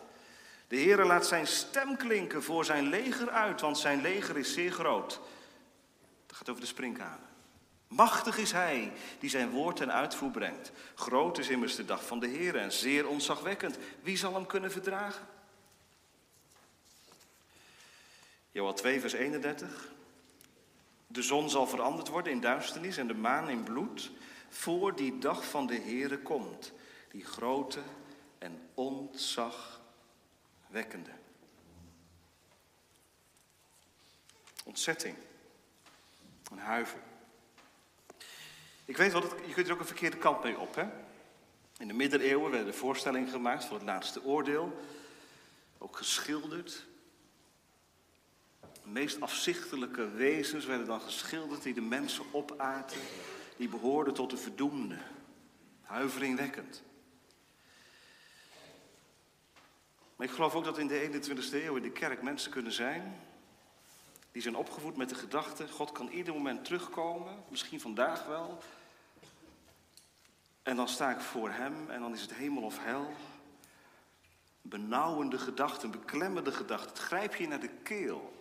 De 0.68 0.76
Heere 0.76 1.06
laat 1.06 1.26
zijn 1.28 1.48
stem 1.48 1.98
klinken 1.98 2.44
voor 2.44 2.66
zijn 2.66 2.88
leger 2.88 3.30
uit, 3.30 3.62
want 3.62 3.78
zijn 3.78 4.02
leger 4.02 4.38
is 4.38 4.54
zeer 4.54 4.72
groot. 4.72 5.20
Dat 6.26 6.38
gaat 6.38 6.50
over 6.50 6.62
de 6.62 6.68
springkanen. 6.68 7.28
Machtig 7.88 8.38
is 8.38 8.52
hij 8.52 8.92
die 9.20 9.30
zijn 9.30 9.50
woord 9.50 9.76
ten 9.76 9.92
uitvoer 9.92 10.32
brengt. 10.32 10.72
Groot 10.96 11.38
is 11.38 11.50
immers 11.50 11.76
de 11.76 11.86
dag 11.86 12.06
van 12.06 12.20
de 12.20 12.28
Heer 12.28 12.56
en 12.56 12.72
zeer 12.72 13.08
ontzagwekkend. 13.08 13.78
Wie 14.02 14.18
zal 14.18 14.34
hem 14.34 14.46
kunnen 14.46 14.72
verdragen? 14.72 15.28
Joel 18.60 18.74
2, 18.74 19.00
vers 19.00 19.14
31. 19.14 19.92
De 21.08 21.22
zon 21.22 21.50
zal 21.50 21.68
veranderd 21.68 22.08
worden 22.08 22.32
in 22.32 22.42
duisternis 22.42 22.98
en 22.98 23.08
de 23.08 23.14
maan 23.14 23.50
in 23.50 23.64
bloed, 23.64 24.12
voor 24.50 24.96
die 24.96 25.18
dag 25.18 25.46
van 25.46 25.68
de 25.68 25.76
Heere 25.76 26.18
komt, 26.18 26.74
die 27.12 27.26
grote 27.26 27.80
en 28.38 28.70
ontzagwekkende. 28.74 31.10
Ontzetting, 34.66 35.16
een 36.52 36.60
huiver. 36.60 37.00
Ik 38.86 38.98
weet 38.98 39.14
het, 39.14 39.24
je 39.46 39.54
kunt 39.54 39.68
er 39.68 39.74
ook 39.74 39.80
een 39.80 39.86
verkeerde 39.86 40.18
kant 40.18 40.44
mee 40.44 40.60
op. 40.60 40.76
Hè? 40.76 40.88
In 41.78 41.88
de 41.88 41.94
middeleeuwen 41.94 42.52
werden 42.52 42.76
voorstellingen 42.76 43.30
gemaakt 43.30 43.66
van 43.66 43.76
het 43.76 43.86
laatste 43.86 44.24
oordeel. 44.24 44.80
Ook 45.78 45.98
geschilderd. 45.98 46.88
Meest 48.92 49.22
afzichtelijke 49.22 50.10
wezens 50.10 50.66
werden 50.66 50.88
dan 50.88 51.02
geschilderd 51.02 51.64
die 51.64 51.74
de 51.74 51.82
mensen 51.82 52.26
opaten. 52.32 53.00
Die 53.58 53.70
behoorden 53.70 54.14
tot 54.14 54.30
de 54.30 54.38
verdoemde. 54.38 54.98
Huiveringwekkend. 55.82 56.84
Maar 60.16 60.28
ik 60.28 60.34
geloof 60.34 60.56
ook 60.56 60.64
dat 60.64 60.78
in 60.78 60.88
de 60.88 61.10
21ste 61.12 61.54
eeuw 61.54 61.76
in 61.76 61.82
de 61.82 61.92
kerk 61.92 62.22
mensen 62.22 62.52
kunnen 62.52 62.72
zijn. 62.72 63.20
Die 64.32 64.42
zijn 64.42 64.56
opgevoed 64.56 64.98
met 64.98 65.10
de 65.10 65.16
gedachte: 65.16 65.68
God 65.68 65.92
kan 65.92 66.08
ieder 66.08 66.34
moment 66.34 66.66
terugkomen, 66.66 67.44
misschien 67.50 67.82
vandaag 67.82 68.26
wel. 68.26 68.58
En 70.64 70.76
dan 70.76 70.88
sta 70.88 71.12
ik 71.12 71.20
voor 71.20 71.50
Hem 71.50 71.90
en 71.90 72.02
dan 72.02 72.14
is 72.14 72.22
het 72.22 72.34
hemel 72.34 72.64
of 72.64 72.84
hel. 72.84 73.14
Benauwende 74.62 75.38
gedachten, 75.38 75.92
beklemmende 75.92 76.52
gedachten. 76.52 76.90
Het 76.90 77.00
grijp 77.00 77.36
je 77.36 77.48
naar 77.48 77.60
de 77.60 77.72
keel. 77.84 78.39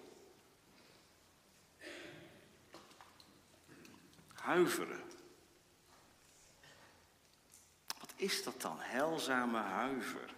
Wat 7.98 8.12
is 8.16 8.42
dat 8.42 8.60
dan, 8.60 8.76
heilzame 8.80 9.58
huiver? 9.58 10.34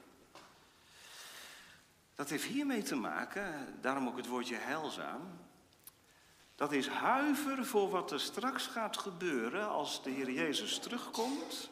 Dat 2.15 2.31
heeft 2.31 2.45
hiermee 2.45 2.83
te 2.83 2.95
maken, 2.95 3.79
daarom 3.81 4.09
ook 4.09 4.17
het 4.17 4.27
woordje 4.27 4.57
heilzaam. 4.57 5.39
Dat 6.55 6.73
is 6.73 6.89
huiver 6.89 7.67
voor 7.67 7.91
wat 7.91 8.11
er 8.11 8.21
straks 8.21 8.67
gaat 8.67 8.97
gebeuren 8.97 9.69
als 9.69 10.03
de 10.03 10.11
Heer 10.11 10.31
Jezus 10.31 10.79
terugkomt. 10.79 11.71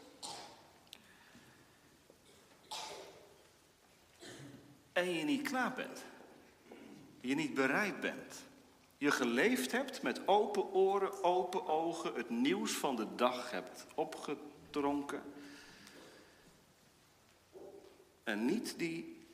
En 4.93 5.11
je 5.11 5.25
niet 5.25 5.49
klaar 5.49 5.73
bent. 5.73 6.05
Je 7.21 7.35
niet 7.35 7.55
bereid 7.55 8.01
bent. 8.01 8.48
Je 8.99 9.11
geleefd 9.11 9.73
hebt 9.73 10.03
met 10.03 10.29
open 10.29 10.73
oren, 10.73 11.25
open 11.25 11.67
ogen, 11.67 12.15
het 12.15 12.31
nieuws 12.31 12.73
van 12.73 12.97
de 12.97 13.15
dag 13.15 13.51
hebt 13.51 13.87
opgedronken. 13.95 15.23
En 18.25 18.45
niet 18.45 18.79
die 18.79 19.27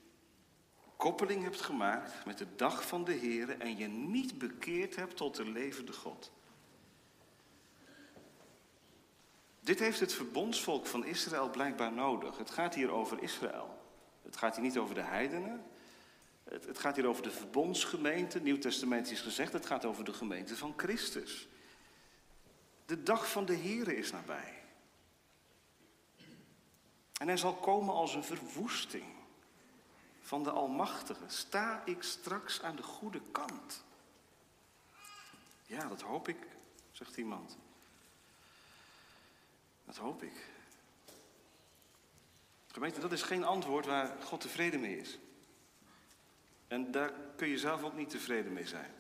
koppeling 0.97 1.43
hebt 1.43 1.61
gemaakt 1.61 2.25
met 2.25 2.39
de 2.39 2.47
dag 2.57 2.87
van 2.87 3.05
de 3.05 3.13
Heer 3.13 3.61
en 3.61 3.77
je 3.77 3.87
niet 3.87 4.39
bekeerd 4.39 4.97
hebt 4.97 5.17
tot 5.17 5.37
de 5.37 5.45
levende 5.45 5.93
God. 5.93 6.33
Dit 9.61 9.79
heeft 9.79 10.01
het 10.01 10.13
verbondsvolk 10.13 10.87
van 10.87 11.05
Israël 11.05 11.51
blijkbaar 11.51 11.93
nodig. 11.93 12.39
Het 12.39 12.51
gaat 12.51 12.75
hier 12.75 12.91
over 12.91 13.23
Israël. 13.23 13.79
Het 14.23 14.37
gaat 14.37 14.55
hier 14.55 14.65
niet 14.65 14.79
over 14.79 14.95
de 14.95 15.03
heidenen. 15.03 15.65
Het, 16.45 16.67
het 16.67 16.79
gaat 16.79 16.97
hier 16.97 17.07
over 17.07 17.23
de 17.23 17.31
verbondsgemeente. 17.31 18.41
Nieuw 18.41 18.59
Testament 18.59 19.11
is 19.11 19.21
gezegd, 19.21 19.53
het 19.53 19.67
gaat 19.67 19.85
over 19.85 20.05
de 20.05 20.13
gemeente 20.13 20.57
van 20.57 20.75
Christus. 20.77 21.49
De 22.87 23.03
dag 23.03 23.31
van 23.31 23.45
de 23.45 23.55
Heer 23.55 23.89
is 23.89 24.11
nabij. 24.11 24.63
En 27.21 27.27
hij 27.27 27.37
zal 27.37 27.55
komen 27.55 27.95
als 27.95 28.15
een 28.15 28.25
verwoesting 28.25 29.05
van 30.21 30.43
de 30.43 30.51
Almachtige. 30.51 31.25
Sta 31.27 31.83
ik 31.85 32.03
straks 32.03 32.63
aan 32.63 32.77
de 32.77 32.83
goede 32.83 33.21
kant? 33.33 33.85
Ja, 35.67 35.89
dat 35.89 36.01
hoop 36.01 36.29
ik, 36.29 36.47
zegt 36.91 37.17
iemand. 37.17 37.57
Dat 39.85 39.97
hoop 39.97 40.23
ik. 40.23 40.53
Gemeente, 42.67 43.01
dat 43.01 43.13
is 43.13 43.23
geen 43.23 43.45
antwoord 43.45 43.87
waar 43.87 44.23
God 44.23 44.41
tevreden 44.41 44.81
mee 44.81 44.99
is. 44.99 45.19
En 46.75 46.91
daar 46.91 47.13
kun 47.37 47.49
je 47.49 47.59
zelf 47.59 47.83
ook 47.83 47.95
niet 47.95 48.11
tevreden 48.11 48.53
mee 48.53 48.67
zijn. 48.67 48.91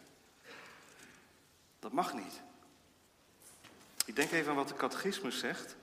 Dat 1.78 1.92
mag 1.92 2.14
niet. 2.14 2.42
Ik 4.06 4.16
denk 4.16 4.30
even 4.30 4.50
aan 4.50 4.56
wat 4.56 4.68
de 4.68 4.74
catechismus 4.74 5.38
zegt. 5.38 5.76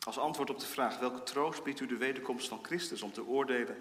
Als 0.00 0.18
antwoord 0.18 0.50
op 0.50 0.58
de 0.58 0.66
vraag: 0.66 0.98
welke 0.98 1.22
troost 1.22 1.62
biedt 1.62 1.80
u 1.80 1.86
de 1.86 1.96
wederkomst 1.96 2.48
van 2.48 2.64
Christus 2.64 3.02
om 3.02 3.12
te 3.12 3.24
oordelen 3.24 3.78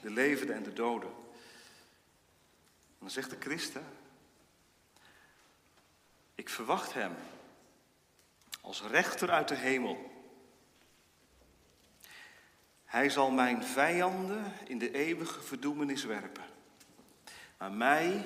de 0.00 0.10
levenden 0.10 0.56
en 0.56 0.62
de 0.62 0.72
doden? 0.72 1.10
En 1.10 2.98
dan 2.98 3.10
zegt 3.10 3.30
de 3.30 3.40
Christen: 3.40 3.84
Ik 6.34 6.48
verwacht 6.48 6.92
hem 6.92 7.14
als 8.60 8.82
rechter 8.82 9.30
uit 9.30 9.48
de 9.48 9.56
hemel. 9.56 10.11
Hij 12.92 13.10
zal 13.10 13.30
mijn 13.30 13.64
vijanden 13.64 14.52
in 14.64 14.78
de 14.78 14.90
eeuwige 14.90 15.40
verdoemenis 15.40 16.04
werpen, 16.04 16.44
maar 17.58 17.72
mij 17.72 18.24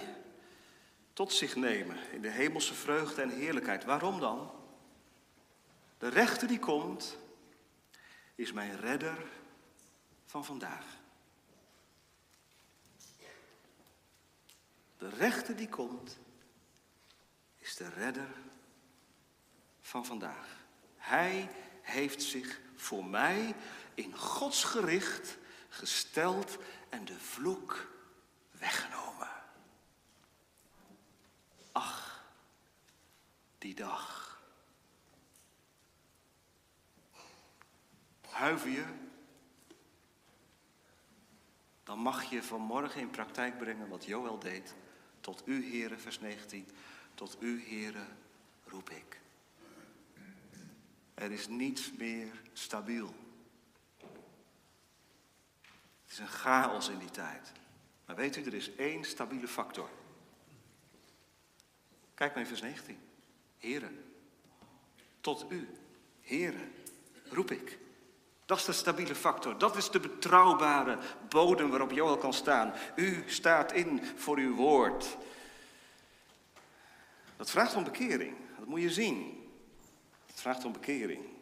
tot 1.13 1.33
zich 1.33 1.57
nemen 1.57 1.99
in 2.13 2.23
de 2.23 2.31
hemelse 2.31 2.75
vreugde 2.75 3.23
en 3.23 3.31
heerlijkheid. 3.31 3.85
Waarom 3.85 4.21
dan? 4.21 4.51
De 5.99 6.09
rechter 6.09 6.49
die 6.49 6.59
komt, 6.59 7.19
is 8.35 8.53
mijn 8.53 8.81
redder 8.81 9.27
van 10.25 10.45
vandaag. 10.45 10.85
De 14.99 15.09
rechter 15.09 15.57
die 15.57 15.69
komt, 15.69 16.19
is 17.59 17.77
de 17.77 17.89
redder 17.89 18.31
van 19.81 20.07
vandaag. 20.07 20.65
Hij 20.97 21.49
heeft 21.83 22.23
zich 22.23 22.61
voor 22.75 23.05
mij 23.05 23.55
in 23.97 24.17
Gods 24.17 24.65
gericht 24.65 25.39
gesteld 25.69 26.57
en 26.89 27.05
de 27.05 27.19
vloek 27.19 27.87
weggenomen. 28.51 29.31
Ach, 31.73 32.25
die 33.59 33.75
dag. 33.75 34.41
Huiver 38.29 38.71
je? 38.71 38.85
Dan 41.85 41.99
mag 41.99 42.31
je 42.31 42.43
vanmorgen 42.43 43.01
in 43.01 43.11
praktijk 43.11 43.59
brengen 43.59 43.89
wat 43.89 44.05
Joël 44.05 44.39
deed. 44.39 44.75
Tot 45.21 45.43
u, 45.45 45.65
heren, 45.65 46.01
vers 46.01 46.21
19. 46.21 46.69
Tot 47.15 47.37
u, 47.41 47.63
heren, 47.63 48.19
roep 48.65 48.91
ik. 48.91 49.21
Er 51.15 51.33
is 51.33 51.49
niets 51.49 51.93
meer 51.93 52.43
stabiel. 52.53 53.15
Is 56.17 56.23
een 56.23 56.29
chaos 56.29 56.89
in 56.89 56.99
die 56.99 57.11
tijd. 57.11 57.53
Maar 58.07 58.17
weet 58.17 58.37
u, 58.37 58.45
er 58.45 58.55
is 58.55 58.75
één 58.75 59.05
stabiele 59.05 59.49
factor. 59.49 59.89
Kijk 62.15 62.33
maar 62.33 62.43
in 62.43 62.49
vers 62.49 62.61
19. 62.61 62.99
Heren, 63.59 64.13
tot 65.21 65.47
u, 65.49 65.69
heren, 66.21 66.73
roep 67.31 67.51
ik. 67.51 67.79
Dat 68.47 68.59
is 68.59 68.65
de 68.65 68.73
stabiele 68.73 69.15
factor. 69.15 69.59
Dat 69.59 69.77
is 69.77 69.91
de 69.91 70.01
betrouwbare 70.01 70.99
bodem 71.29 71.71
waarop 71.71 71.91
Joel 71.91 72.19
kan 72.19 72.35
staan. 72.35 72.73
U 72.95 73.25
staat 73.27 73.73
in 73.73 74.05
voor 74.17 74.37
uw 74.37 74.55
woord. 74.55 75.17
Dat 77.37 77.51
vraagt 77.51 77.75
om 77.75 77.85
bekering. 77.85 78.37
Dat 78.59 78.67
moet 78.67 78.83
je 78.83 78.91
zien. 78.91 79.49
Het 80.27 80.41
vraagt 80.41 80.65
om 80.65 80.73
bekering. 80.73 81.36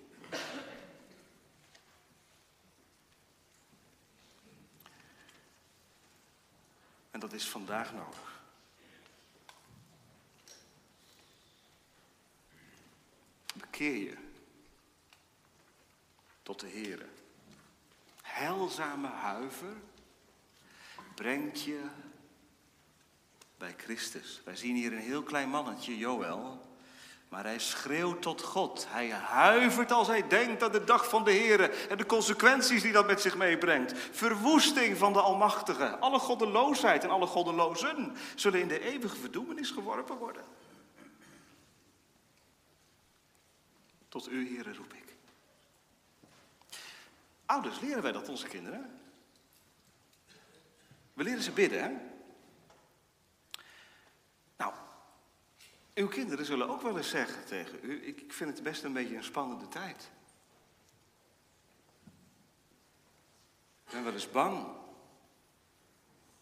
Dat 7.25 7.33
is 7.33 7.49
vandaag 7.49 7.93
nodig. 7.93 8.43
Bekeer 13.55 13.97
je 13.97 14.17
tot 16.43 16.61
de 16.61 16.67
Heer. 16.67 17.09
Heilzame 18.23 19.09
huiver 19.09 19.77
brengt 21.15 21.63
je 21.63 21.87
bij 23.59 23.75
Christus. 23.77 24.41
Wij 24.45 24.57
zien 24.57 24.77
hier 24.77 24.93
een 24.93 24.99
heel 24.99 25.23
klein 25.23 25.49
mannetje, 25.49 25.99
Joël. 25.99 26.74
Maar 27.35 27.45
hij 27.45 27.59
schreeuwt 27.59 28.23
tot 28.23 28.43
God. 28.43 28.87
Hij 28.89 29.11
huivert 29.11 29.93
als 29.93 30.07
hij 30.07 30.29
denkt 30.29 30.63
aan 30.63 30.73
de 30.73 30.85
dag 30.85 31.09
van 31.09 31.25
de 31.25 31.31
Heer 31.31 31.89
en 31.89 31.97
de 31.97 32.07
consequenties 32.07 32.83
die 32.83 32.93
dat 32.93 33.07
met 33.07 33.21
zich 33.21 33.37
meebrengt. 33.37 33.99
Verwoesting 33.99 34.97
van 34.97 35.13
de 35.13 35.21
Almachtige. 35.21 35.99
Alle 35.99 36.19
goddeloosheid 36.19 37.05
en 37.05 37.11
alle 37.11 37.27
goddelozen 37.27 38.17
zullen 38.35 38.61
in 38.61 38.69
de 38.69 38.81
eeuwige 38.81 39.17
verdoemenis 39.17 39.71
geworpen 39.71 40.17
worden. 40.17 40.45
Tot 44.09 44.31
u, 44.31 44.49
Heer, 44.49 44.77
roep 44.77 44.93
ik. 44.93 45.15
Ouders, 47.47 47.81
leren 47.81 48.03
wij 48.03 48.13
dat 48.13 48.29
onze 48.29 48.47
kinderen? 48.47 49.01
We 51.13 51.23
leren 51.23 51.43
ze 51.43 51.51
bidden, 51.51 51.83
hè? 51.83 51.91
Uw 55.95 56.09
kinderen 56.09 56.45
zullen 56.45 56.69
ook 56.69 56.83
wel 56.83 56.97
eens 56.97 57.09
zeggen 57.09 57.45
tegen 57.45 57.79
u: 57.83 58.07
ik 58.07 58.33
vind 58.33 58.51
het 58.51 58.63
best 58.63 58.83
een 58.83 58.93
beetje 58.93 59.17
een 59.17 59.25
spannende 59.25 59.69
tijd. 59.69 60.11
Ik 63.87 63.91
ben 63.91 64.05
wel 64.05 64.13
eens 64.13 64.31
bang 64.31 64.67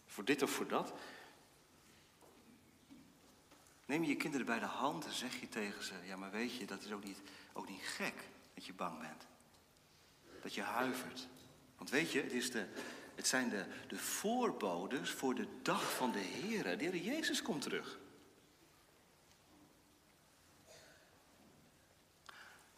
voor 0.05 0.25
dit 0.25 0.41
of 0.41 0.49
voor 0.49 0.67
dat. 0.67 0.93
Neem 3.85 4.03
je 4.03 4.09
je 4.09 4.15
kinderen 4.15 4.45
bij 4.45 4.59
de 4.59 4.65
hand 4.65 5.05
en 5.05 5.13
zeg 5.13 5.39
je 5.39 5.49
tegen 5.49 5.83
ze: 5.83 5.93
Ja, 6.03 6.15
maar 6.15 6.31
weet 6.31 6.55
je, 6.55 6.65
dat 6.65 6.83
is 6.83 6.91
ook 6.91 7.03
niet, 7.03 7.21
ook 7.53 7.69
niet 7.69 7.81
gek 7.81 8.15
dat 8.53 8.65
je 8.65 8.73
bang 8.73 8.99
bent. 8.99 9.27
Dat 10.41 10.53
je 10.53 10.61
huivert. 10.61 11.27
Want 11.77 11.89
weet 11.89 12.11
je, 12.11 12.21
het, 12.21 12.31
is 12.31 12.51
de, 12.51 12.67
het 13.15 13.27
zijn 13.27 13.49
de, 13.49 13.65
de 13.87 13.97
voorbodes 13.97 15.09
voor 15.09 15.35
de 15.35 15.47
dag 15.61 15.95
van 15.95 16.11
de 16.11 16.19
Heer. 16.19 16.63
De 16.63 16.83
Heer 16.83 16.95
Jezus 16.95 17.41
komt 17.41 17.61
terug. 17.61 17.99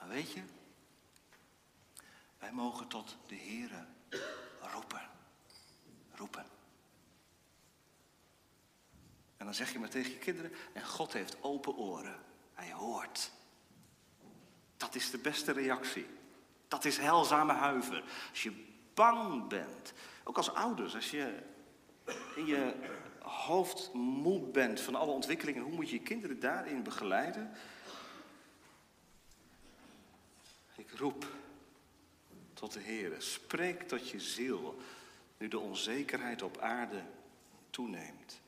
Weet 0.07 0.31
je, 0.31 0.41
wij 2.37 2.51
mogen 2.51 2.87
tot 2.87 3.17
de 3.27 3.35
Heer 3.35 3.85
roepen. 4.73 5.01
Roepen. 6.15 6.45
En 9.37 9.45
dan 9.45 9.53
zeg 9.53 9.71
je 9.71 9.79
maar 9.79 9.89
tegen 9.89 10.11
je 10.11 10.17
kinderen, 10.17 10.51
en 10.73 10.85
God 10.85 11.13
heeft 11.13 11.43
open 11.43 11.75
oren. 11.75 12.19
Hij 12.53 12.71
hoort. 12.71 13.31
Dat 14.77 14.95
is 14.95 15.11
de 15.11 15.17
beste 15.17 15.51
reactie. 15.51 16.07
Dat 16.67 16.85
is 16.85 16.97
heilzame 16.97 17.53
huiver. 17.53 18.03
Als 18.29 18.43
je 18.43 18.65
bang 18.93 19.47
bent, 19.47 19.93
ook 20.23 20.37
als 20.37 20.53
ouders, 20.53 20.95
als 20.95 21.11
je 21.11 21.43
in 22.35 22.45
je 22.45 22.73
hoofd 23.19 23.93
moe 23.93 24.41
bent 24.41 24.81
van 24.81 24.95
alle 24.95 25.11
ontwikkelingen, 25.11 25.63
hoe 25.63 25.73
moet 25.73 25.89
je 25.89 25.95
je 25.95 26.01
kinderen 26.01 26.39
daarin 26.39 26.83
begeleiden? 26.83 27.51
Ik 30.75 30.91
roep 30.91 31.25
tot 32.53 32.73
de 32.73 32.79
Heer, 32.79 33.15
spreek 33.17 33.81
tot 33.81 34.09
je 34.09 34.19
ziel, 34.19 34.77
nu 35.37 35.47
de 35.47 35.59
onzekerheid 35.59 36.41
op 36.41 36.57
aarde 36.57 37.03
toeneemt. 37.69 38.41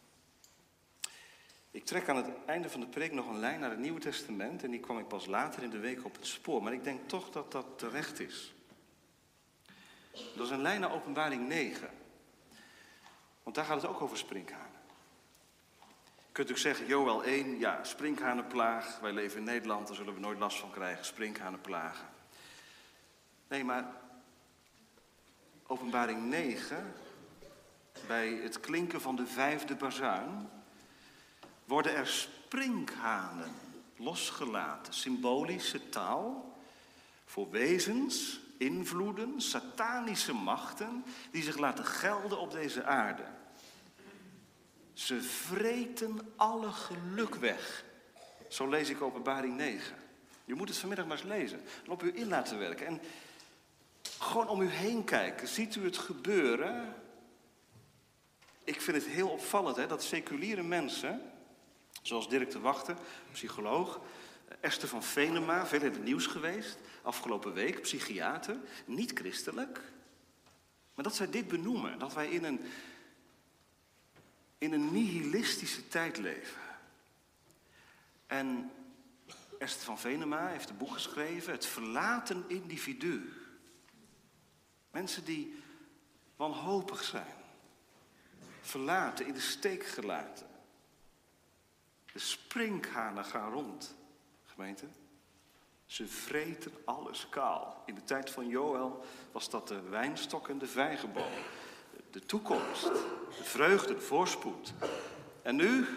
Ik 1.71 1.85
trek 1.85 2.09
aan 2.09 2.15
het 2.15 2.29
einde 2.45 2.69
van 2.69 2.79
de 2.79 2.87
preek 2.87 3.11
nog 3.11 3.27
een 3.27 3.39
lijn 3.39 3.59
naar 3.59 3.69
het 3.69 3.79
Nieuwe 3.79 3.99
Testament 3.99 4.63
en 4.63 4.71
die 4.71 4.79
kwam 4.79 4.99
ik 4.99 5.07
pas 5.07 5.25
later 5.25 5.63
in 5.63 5.69
de 5.69 5.79
week 5.79 6.05
op 6.05 6.15
het 6.15 6.25
spoor, 6.25 6.63
maar 6.63 6.73
ik 6.73 6.83
denk 6.83 7.09
toch 7.09 7.29
dat 7.29 7.51
dat 7.51 7.65
terecht 7.75 8.19
is. 8.19 8.53
Dat 10.11 10.45
is 10.45 10.49
een 10.49 10.61
lijn 10.61 10.79
naar 10.79 10.93
Openbaring 10.93 11.47
9. 11.47 11.89
Want 13.43 13.55
daar 13.55 13.65
gaat 13.65 13.81
het 13.81 13.91
ook 13.91 14.01
over 14.01 14.17
sprinkhanen. 14.17 14.65
Je 16.15 16.43
kunt 16.43 16.51
ook 16.51 16.57
zeggen, 16.57 16.85
Joel 16.85 17.23
1, 17.23 17.59
ja, 17.59 17.83
sprinkhanenplaag. 17.83 18.99
Wij 18.99 19.11
leven 19.11 19.37
in 19.37 19.43
Nederland, 19.43 19.87
daar 19.87 19.95
zullen 19.95 20.13
we 20.13 20.19
nooit 20.19 20.39
last 20.39 20.59
van 20.59 20.71
krijgen, 20.71 21.05
sprinkhanenplagen. 21.05 22.16
Nee, 23.47 23.63
maar 23.63 23.85
Openbaring 25.67 26.21
9, 26.21 26.93
bij 28.07 28.29
het 28.29 28.59
klinken 28.59 29.01
van 29.01 29.15
de 29.15 29.27
vijfde 29.27 29.75
bazuin, 29.75 30.49
worden 31.65 31.95
er 31.95 32.07
sprinkhanen 32.07 33.51
losgelaten. 33.95 34.93
Symbolische 34.93 35.89
taal 35.89 36.57
voor 37.25 37.49
wezens, 37.49 38.39
invloeden, 38.57 39.41
satanische 39.41 40.33
machten 40.33 41.05
die 41.31 41.43
zich 41.43 41.57
laten 41.57 41.85
gelden 41.85 42.39
op 42.39 42.51
deze 42.51 42.83
aarde. 42.83 43.23
Ze 44.93 45.21
vreten 45.21 46.19
alle 46.35 46.71
geluk 46.71 47.35
weg. 47.35 47.85
Zo 48.49 48.69
lees 48.69 48.89
ik 48.89 49.01
Openbaring 49.01 49.55
9. 49.55 49.95
Je 50.45 50.55
moet 50.55 50.69
het 50.69 50.77
vanmiddag 50.77 51.07
maar 51.07 51.17
eens 51.17 51.27
lezen 51.27 51.61
en 51.83 51.91
op 51.91 52.03
u 52.03 52.11
in 52.15 52.27
laten 52.27 52.57
werken. 52.57 52.85
En 52.85 53.01
gewoon 54.19 54.47
om 54.47 54.61
u 54.61 54.69
heen 54.69 55.03
kijken. 55.03 55.47
Ziet 55.47 55.75
u 55.75 55.83
het 55.83 55.97
gebeuren? 55.97 56.95
Ik 58.63 58.81
vind 58.81 58.97
het 58.97 59.05
heel 59.05 59.29
opvallend 59.29 59.75
hè, 59.75 59.87
dat 59.87 60.03
seculiere 60.03 60.63
mensen 60.63 61.31
Zoals 62.07 62.29
Dirk 62.29 62.51
de 62.51 62.59
Wachter, 62.59 62.95
psycholoog. 63.31 63.99
Esther 64.59 64.87
van 64.87 65.03
Venema, 65.03 65.65
veel 65.65 65.81
in 65.81 65.91
het 65.91 66.03
nieuws 66.03 66.25
geweest. 66.25 66.77
Afgelopen 67.01 67.53
week, 67.53 67.81
psychiater. 67.81 68.57
Niet 68.85 69.11
christelijk. 69.19 69.81
Maar 70.95 71.03
dat 71.03 71.15
zij 71.15 71.29
dit 71.29 71.47
benoemen. 71.47 71.99
Dat 71.99 72.13
wij 72.13 72.29
in 72.29 72.43
een, 72.43 72.59
in 74.57 74.73
een 74.73 74.91
nihilistische 74.91 75.87
tijd 75.87 76.17
leven. 76.17 76.61
En 78.27 78.71
Esther 79.59 79.85
van 79.85 79.99
Venema 79.99 80.47
heeft 80.47 80.69
een 80.69 80.77
boek 80.77 80.93
geschreven. 80.93 81.51
Het 81.51 81.65
verlaten 81.65 82.43
individu. 82.47 83.33
Mensen 84.97 85.25
die 85.25 85.63
wanhopig 86.35 87.03
zijn. 87.03 87.35
Verlaten, 88.61 89.25
in 89.25 89.33
de 89.33 89.39
steek 89.39 89.85
gelaten. 89.85 90.47
De 92.13 92.19
sprinkhanen 92.19 93.25
gaan 93.25 93.51
rond, 93.51 93.95
gemeente. 94.45 94.85
Ze 95.85 96.07
vreten 96.07 96.71
alles 96.85 97.29
kaal. 97.29 97.83
In 97.85 97.95
de 97.95 98.03
tijd 98.03 98.29
van 98.29 98.47
Joël 98.47 99.05
was 99.31 99.49
dat 99.49 99.67
de 99.67 99.81
wijnstok 99.81 100.49
en 100.49 100.57
de 100.57 100.67
vijgenboom. 100.67 101.33
De 102.11 102.25
toekomst, 102.25 102.83
de 103.37 103.43
vreugde, 103.43 103.93
de 103.93 104.01
voorspoed. 104.01 104.73
En 105.41 105.55
nu, 105.55 105.87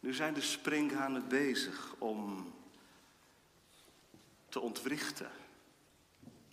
nu 0.00 0.14
zijn 0.14 0.34
de 0.34 0.40
sprinkhanen 0.40 1.28
bezig 1.28 1.94
om 1.98 2.52
te 4.48 4.60
ontwrichten, 4.60 5.30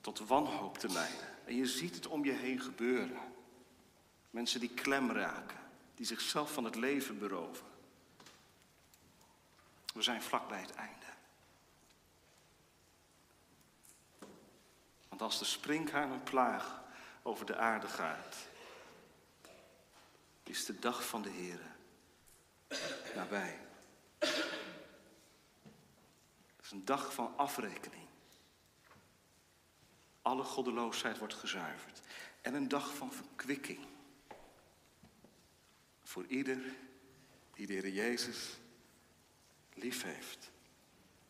tot 0.03 0.19
wanhoop 0.19 0.77
te 0.77 0.89
leiden. 0.89 1.45
En 1.45 1.55
je 1.55 1.65
ziet 1.65 1.95
het 1.95 2.07
om 2.07 2.25
je 2.25 2.31
heen 2.31 2.61
gebeuren. 2.61 3.21
Mensen 4.29 4.59
die 4.59 4.69
klem 4.69 5.11
raken, 5.11 5.59
die 5.95 6.05
zichzelf 6.05 6.53
van 6.53 6.63
het 6.63 6.75
leven 6.75 7.19
beroven. 7.19 7.65
We 9.93 10.01
zijn 10.01 10.21
vlak 10.21 10.47
bij 10.47 10.61
het 10.61 10.73
einde. 10.73 11.05
Want 15.09 15.21
als 15.21 15.39
de 15.39 15.45
sprinkhaan 15.45 16.11
een 16.11 16.23
plaag 16.23 16.81
over 17.21 17.45
de 17.45 17.57
aarde 17.57 17.87
gaat, 17.87 18.35
is 20.43 20.65
de 20.65 20.79
dag 20.79 21.07
van 21.07 21.21
de 21.21 21.29
Heer 21.29 21.59
nabij. 23.15 23.59
Het 26.55 26.65
is 26.65 26.71
een 26.71 26.85
dag 26.85 27.13
van 27.13 27.37
afrekening. 27.37 28.02
Alle 30.23 30.43
goddeloosheid 30.43 31.17
wordt 31.17 31.33
gezuiverd. 31.33 32.01
En 32.41 32.53
een 32.53 32.67
dag 32.67 32.95
van 32.95 33.11
verkwikking. 33.11 33.79
Voor 36.03 36.25
ieder 36.25 36.59
die 37.53 37.67
de 37.67 37.73
Heer 37.73 37.89
Jezus 37.89 38.57
lief 39.73 40.03
heeft. 40.03 40.51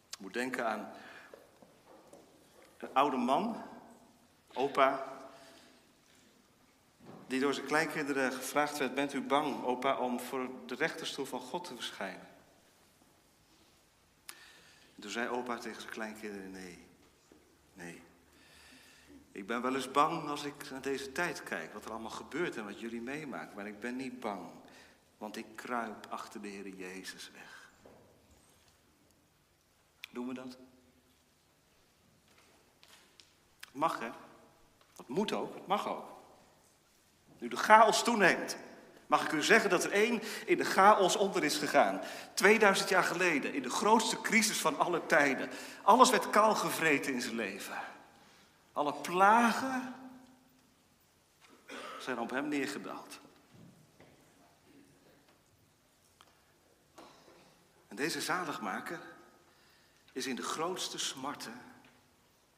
Ik 0.10 0.20
moet 0.20 0.34
denken 0.34 0.68
aan 0.68 0.92
een 2.78 2.94
oude 2.94 3.18
man, 3.18 3.64
opa, 4.54 5.14
die 7.28 7.40
door 7.40 7.54
zijn 7.54 7.66
kleinkinderen 7.66 8.34
gevraagd 8.34 8.78
werd: 8.78 8.96
Bent 8.96 9.14
u 9.14 9.22
bang, 9.22 9.64
opa, 9.64 9.98
om 9.98 10.20
voor 10.20 10.50
de 10.66 10.76
rechterstoel 10.76 11.26
van 11.26 11.40
God 11.40 11.64
te 11.64 11.76
verschijnen? 11.76 12.28
En 14.96 15.02
toen 15.02 15.12
zei 15.12 15.28
opa 15.28 15.58
tegen 15.58 15.82
zijn 15.82 15.94
kleinkinderen: 15.94 16.52
Nee, 16.52 16.86
nee. 17.74 18.02
Ik 19.34 19.48
ben 19.48 19.62
wel 19.62 19.76
eens 19.76 19.92
bang 19.92 20.30
als 20.30 20.44
ik 20.44 20.70
naar 20.70 20.82
deze 20.82 21.12
tijd 21.12 21.44
kijk, 21.44 21.74
wat 21.74 21.86
er 21.86 21.92
allemaal 21.92 22.10
gebeurt 22.10 22.58
en 22.58 22.66
wat 22.66 22.80
jullie 22.80 23.02
meemaken, 23.02 23.56
maar 23.56 23.68
ik 23.68 23.80
ben 23.80 23.96
niet 23.96 24.20
bang, 24.20 24.50
want 25.18 25.38
ik 25.38 25.46
kruip 25.56 26.08
achter 26.10 26.42
de 26.42 26.48
Heer 26.48 26.68
Jezus 26.68 27.32
weg. 27.34 27.72
Doen 30.12 30.28
we 30.28 30.34
dat? 30.34 30.58
Mag 33.72 34.00
hè? 34.00 34.10
Dat 34.96 35.08
moet 35.08 35.34
ook, 35.34 35.54
het 35.54 35.68
mag 35.68 35.88
ook. 35.88 36.12
Nu 37.40 37.48
de 37.48 37.58
chaos 37.58 38.04
toeneemt, 38.04 38.58
Mag 39.08 39.26
ik 39.26 39.32
u 39.32 39.44
zeggen 39.44 39.70
dat 39.70 39.84
er 39.84 39.92
één 39.92 40.22
in 40.46 40.58
de 40.58 40.66
chaos 40.66 41.16
onder 41.16 41.44
is 41.44 41.58
gegaan? 41.58 42.02
2000 42.34 42.90
jaar 42.90 43.04
geleden, 43.04 43.54
in 43.54 43.62
de 43.62 43.70
grootste 43.70 44.22
crisis 44.22 44.58
van 44.58 44.80
alle 44.80 45.06
tijden. 45.06 45.50
Alles 45.82 46.10
werd 46.10 46.30
kaal 46.30 46.56
gevreten 46.56 47.14
in 47.14 47.22
zijn 47.22 47.36
leven. 47.36 47.76
Alle 48.74 48.94
plagen 48.94 49.96
zijn 52.00 52.20
op 52.20 52.30
hem 52.30 52.48
neergedaald. 52.48 53.20
En 57.88 57.96
deze 57.96 58.22
zaligmaker 58.22 59.02
is 60.12 60.28
in 60.28 60.36
de 60.36 60.44
grootste 60.44 60.98
smarten, 60.98 61.62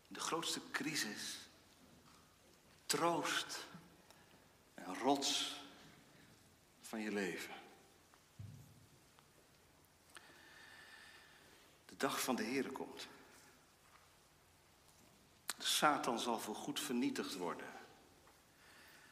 in 0.08 0.14
de 0.14 0.20
grootste 0.20 0.60
crisis, 0.72 1.38
troost 2.86 3.68
en 4.74 4.98
rots 4.98 5.62
van 6.82 7.00
je 7.00 7.12
leven. 7.12 7.54
De 11.86 11.96
dag 11.98 12.22
van 12.22 12.36
de 12.36 12.44
Heer 12.44 12.72
komt. 12.72 13.08
Satan 15.66 16.20
zal 16.20 16.40
voorgoed 16.40 16.80
vernietigd 16.80 17.36
worden. 17.36 17.74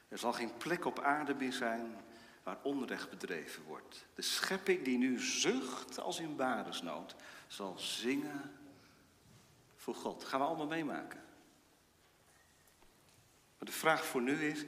Er 0.07 0.17
zal 0.17 0.33
geen 0.33 0.57
plek 0.57 0.85
op 0.85 0.99
aarde 0.99 1.33
meer 1.33 1.53
zijn 1.53 1.95
waar 2.43 2.57
onrecht 2.63 3.09
bedreven 3.09 3.63
wordt. 3.63 4.05
De 4.13 4.21
schepping 4.21 4.83
die 4.83 4.97
nu 4.97 5.19
zucht 5.19 5.99
als 5.99 6.19
in 6.19 6.35
baresnood, 6.35 7.15
zal 7.47 7.79
zingen 7.79 8.51
voor 9.75 9.95
God. 9.95 10.23
gaan 10.23 10.39
we 10.39 10.45
allemaal 10.45 10.67
meemaken. 10.67 11.23
Maar 13.57 13.67
de 13.67 13.71
vraag 13.71 14.05
voor 14.05 14.21
nu 14.21 14.45
is, 14.45 14.65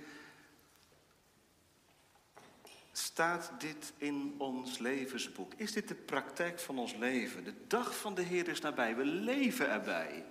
staat 2.92 3.52
dit 3.58 3.94
in 3.98 4.36
ons 4.38 4.78
levensboek? 4.78 5.54
Is 5.54 5.72
dit 5.72 5.88
de 5.88 5.96
praktijk 5.96 6.60
van 6.60 6.80
ons 6.80 6.94
leven? 6.94 7.44
De 7.44 7.68
dag 7.68 7.98
van 7.98 8.16
de 8.16 8.22
Heer 8.22 8.48
is 8.48 8.62
nabij, 8.62 8.96
we 8.96 9.06
leven 9.06 9.70
erbij. 9.70 10.26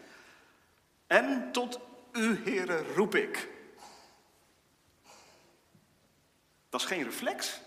En 1.07 1.53
tot 1.53 1.79
u, 2.13 2.37
Heere, 2.45 2.95
roep 2.95 3.15
ik. 3.15 3.49
Dat 6.69 6.81
is 6.81 6.87
geen 6.87 7.05
reflex, 7.05 7.61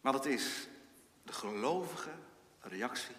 maar 0.00 0.12
dat 0.12 0.26
is 0.26 0.68
de 1.22 1.32
gelovige 1.32 2.10
reactie 2.60 3.14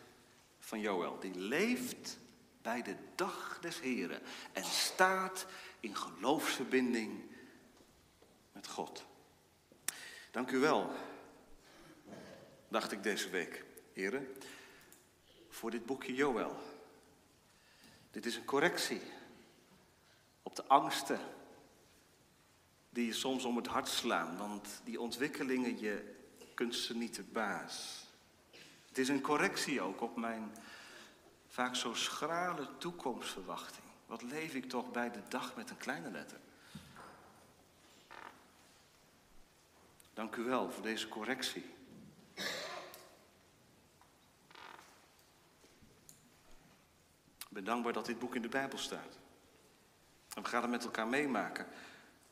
van 0.59 0.79
Joël. 0.79 1.19
Die 1.19 1.35
leeft 1.35 2.17
bij 2.61 2.81
de 2.81 2.95
dag 3.15 3.59
des 3.61 3.79
Heren 3.79 4.21
en 4.51 4.63
staat 4.63 5.45
in 5.79 5.95
geloofsverbinding 5.95 7.31
met 8.51 8.67
God. 8.67 9.05
Dank 10.31 10.51
u 10.51 10.57
wel, 10.57 10.91
dacht 12.67 12.91
ik 12.91 13.03
deze 13.03 13.29
week, 13.29 13.65
heren, 13.93 14.37
voor 15.49 15.71
dit 15.71 15.85
boekje 15.85 16.13
Joël. 16.13 16.72
Dit 18.13 18.25
is 18.25 18.35
een 18.35 18.45
correctie 18.45 19.01
op 20.43 20.55
de 20.55 20.67
angsten 20.67 21.19
die 22.89 23.05
je 23.05 23.13
soms 23.13 23.43
om 23.43 23.55
het 23.55 23.67
hart 23.67 23.87
slaan, 23.87 24.37
want 24.37 24.81
die 24.83 24.99
ontwikkelingen, 24.99 25.79
je 25.79 26.15
kunt 26.53 26.75
ze 26.75 26.97
niet 26.97 27.13
te 27.13 27.23
baas. 27.23 28.05
Het 28.87 28.97
is 28.97 29.09
een 29.09 29.21
correctie 29.21 29.81
ook 29.81 30.01
op 30.01 30.15
mijn 30.15 30.55
vaak 31.47 31.75
zo 31.75 31.93
schrale 31.93 32.77
toekomstverwachting. 32.77 33.85
Wat 34.05 34.21
leef 34.21 34.53
ik 34.53 34.69
toch 34.69 34.91
bij 34.91 35.11
de 35.11 35.21
dag 35.29 35.55
met 35.55 35.69
een 35.69 35.77
kleine 35.77 36.11
letter? 36.11 36.39
Dank 40.13 40.35
u 40.35 40.43
wel 40.43 40.71
voor 40.71 40.83
deze 40.83 41.07
correctie. 41.07 41.65
Ben 47.53 47.63
dankbaar 47.63 47.93
dat 47.93 48.05
dit 48.05 48.19
boek 48.19 48.35
in 48.35 48.41
de 48.41 48.49
Bijbel 48.49 48.77
staat. 48.77 49.19
En 50.35 50.43
we 50.43 50.49
gaan 50.49 50.61
het 50.61 50.71
met 50.71 50.83
elkaar 50.83 51.07
meemaken. 51.07 51.67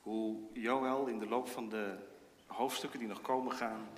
Hoe 0.02 0.40
Joël 0.54 1.08
in 1.08 1.20
de 1.20 1.28
loop 1.28 1.48
van 1.48 1.70
de 1.70 1.98
hoofdstukken 2.46 3.00
die 3.00 3.08
nog 3.08 3.22
komen 3.22 3.52
gaan, 3.52 3.90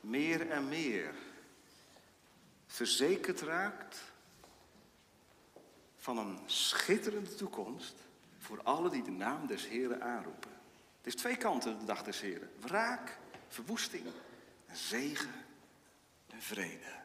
meer 0.00 0.50
en 0.50 0.68
meer 0.68 1.14
verzekerd 2.66 3.40
raakt 3.40 4.02
van 5.96 6.18
een 6.18 6.38
schitterende 6.46 7.34
toekomst 7.34 7.94
voor 8.38 8.62
alle 8.62 8.90
die 8.90 9.02
de 9.02 9.10
naam 9.10 9.46
des 9.46 9.68
Heren 9.68 10.02
aanroepen. 10.02 10.50
Het 10.96 11.06
is 11.06 11.20
twee 11.20 11.36
kanten 11.36 11.78
de 11.78 11.84
dag 11.84 12.02
des 12.02 12.20
Heren. 12.20 12.50
Wraak, 12.60 13.18
verwoesting 13.48 14.06
en 14.66 14.76
zegen 14.76 15.32
en 16.30 16.42
vrede. 16.42 17.01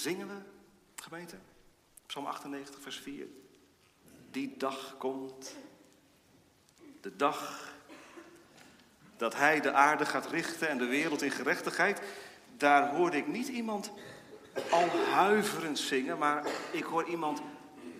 Zingen 0.00 0.28
we, 0.28 0.34
gemeente? 1.02 1.36
Psalm 2.06 2.26
98, 2.26 2.80
vers 2.80 2.98
4. 2.98 3.26
Die 4.30 4.56
dag 4.56 4.96
komt, 4.98 5.56
de 7.00 7.16
dag 7.16 7.68
dat 9.16 9.34
hij 9.34 9.60
de 9.60 9.72
aarde 9.72 10.06
gaat 10.06 10.26
richten 10.26 10.68
en 10.68 10.78
de 10.78 10.86
wereld 10.86 11.22
in 11.22 11.30
gerechtigheid. 11.30 12.02
Daar 12.56 12.94
hoorde 12.94 13.16
ik 13.16 13.26
niet 13.26 13.48
iemand 13.48 13.90
al 14.70 14.88
huiverend 14.88 15.78
zingen, 15.78 16.18
maar 16.18 16.46
ik 16.72 16.84
hoor 16.84 17.08
iemand 17.08 17.42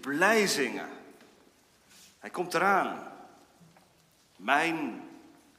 blij 0.01 0.46
zingen. 0.46 0.88
Hij 2.18 2.30
komt 2.30 2.55
eraan. 2.55 3.12
Mijn 4.36 5.09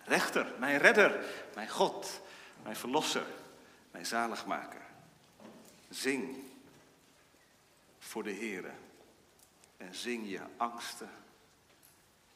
rechter, 0.04 0.54
mijn 0.60 0.78
redder, 0.78 1.26
mijn 1.56 1.70
God, 1.70 2.22
mijn 2.64 2.76
verlosser, 2.76 3.26
mijn 3.92 4.06
zaligmaker. 4.06 4.81
Zing 5.92 6.36
voor 8.00 8.24
de 8.24 8.34
Heere 8.34 8.72
en 9.78 9.96
zing 9.96 10.30
je 10.30 10.42
angsten 10.58 11.10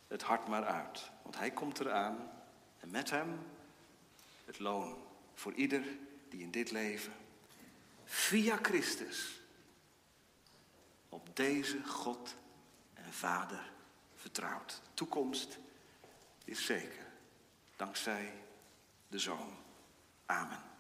het 0.08 0.22
hart 0.22 0.47
maar 0.47 0.66
uit. 0.66 1.12
Want 1.24 1.38
hij 1.38 1.51
komt 1.51 1.80
eraan 1.80 2.32
en 2.80 2.89
met 2.89 3.10
hem 3.10 3.39
het 4.45 4.60
loon 4.60 5.03
voor 5.34 5.53
ieder 5.53 5.84
die 6.30 6.41
in 6.41 6.51
dit 6.51 6.72
leven 6.72 7.14
via 8.03 8.60
Christus 8.62 9.41
op 11.10 11.36
deze 11.36 11.84
God 11.84 12.36
en 12.93 13.14
Vader 13.14 13.72
vertrouwt. 14.16 14.82
De 14.84 14.93
toekomst 14.93 15.58
is 16.45 16.66
zeker, 16.66 17.06
dankzij 17.76 18.34
de 19.08 19.20
Zoon. 19.20 19.58
Amen. 20.26 20.74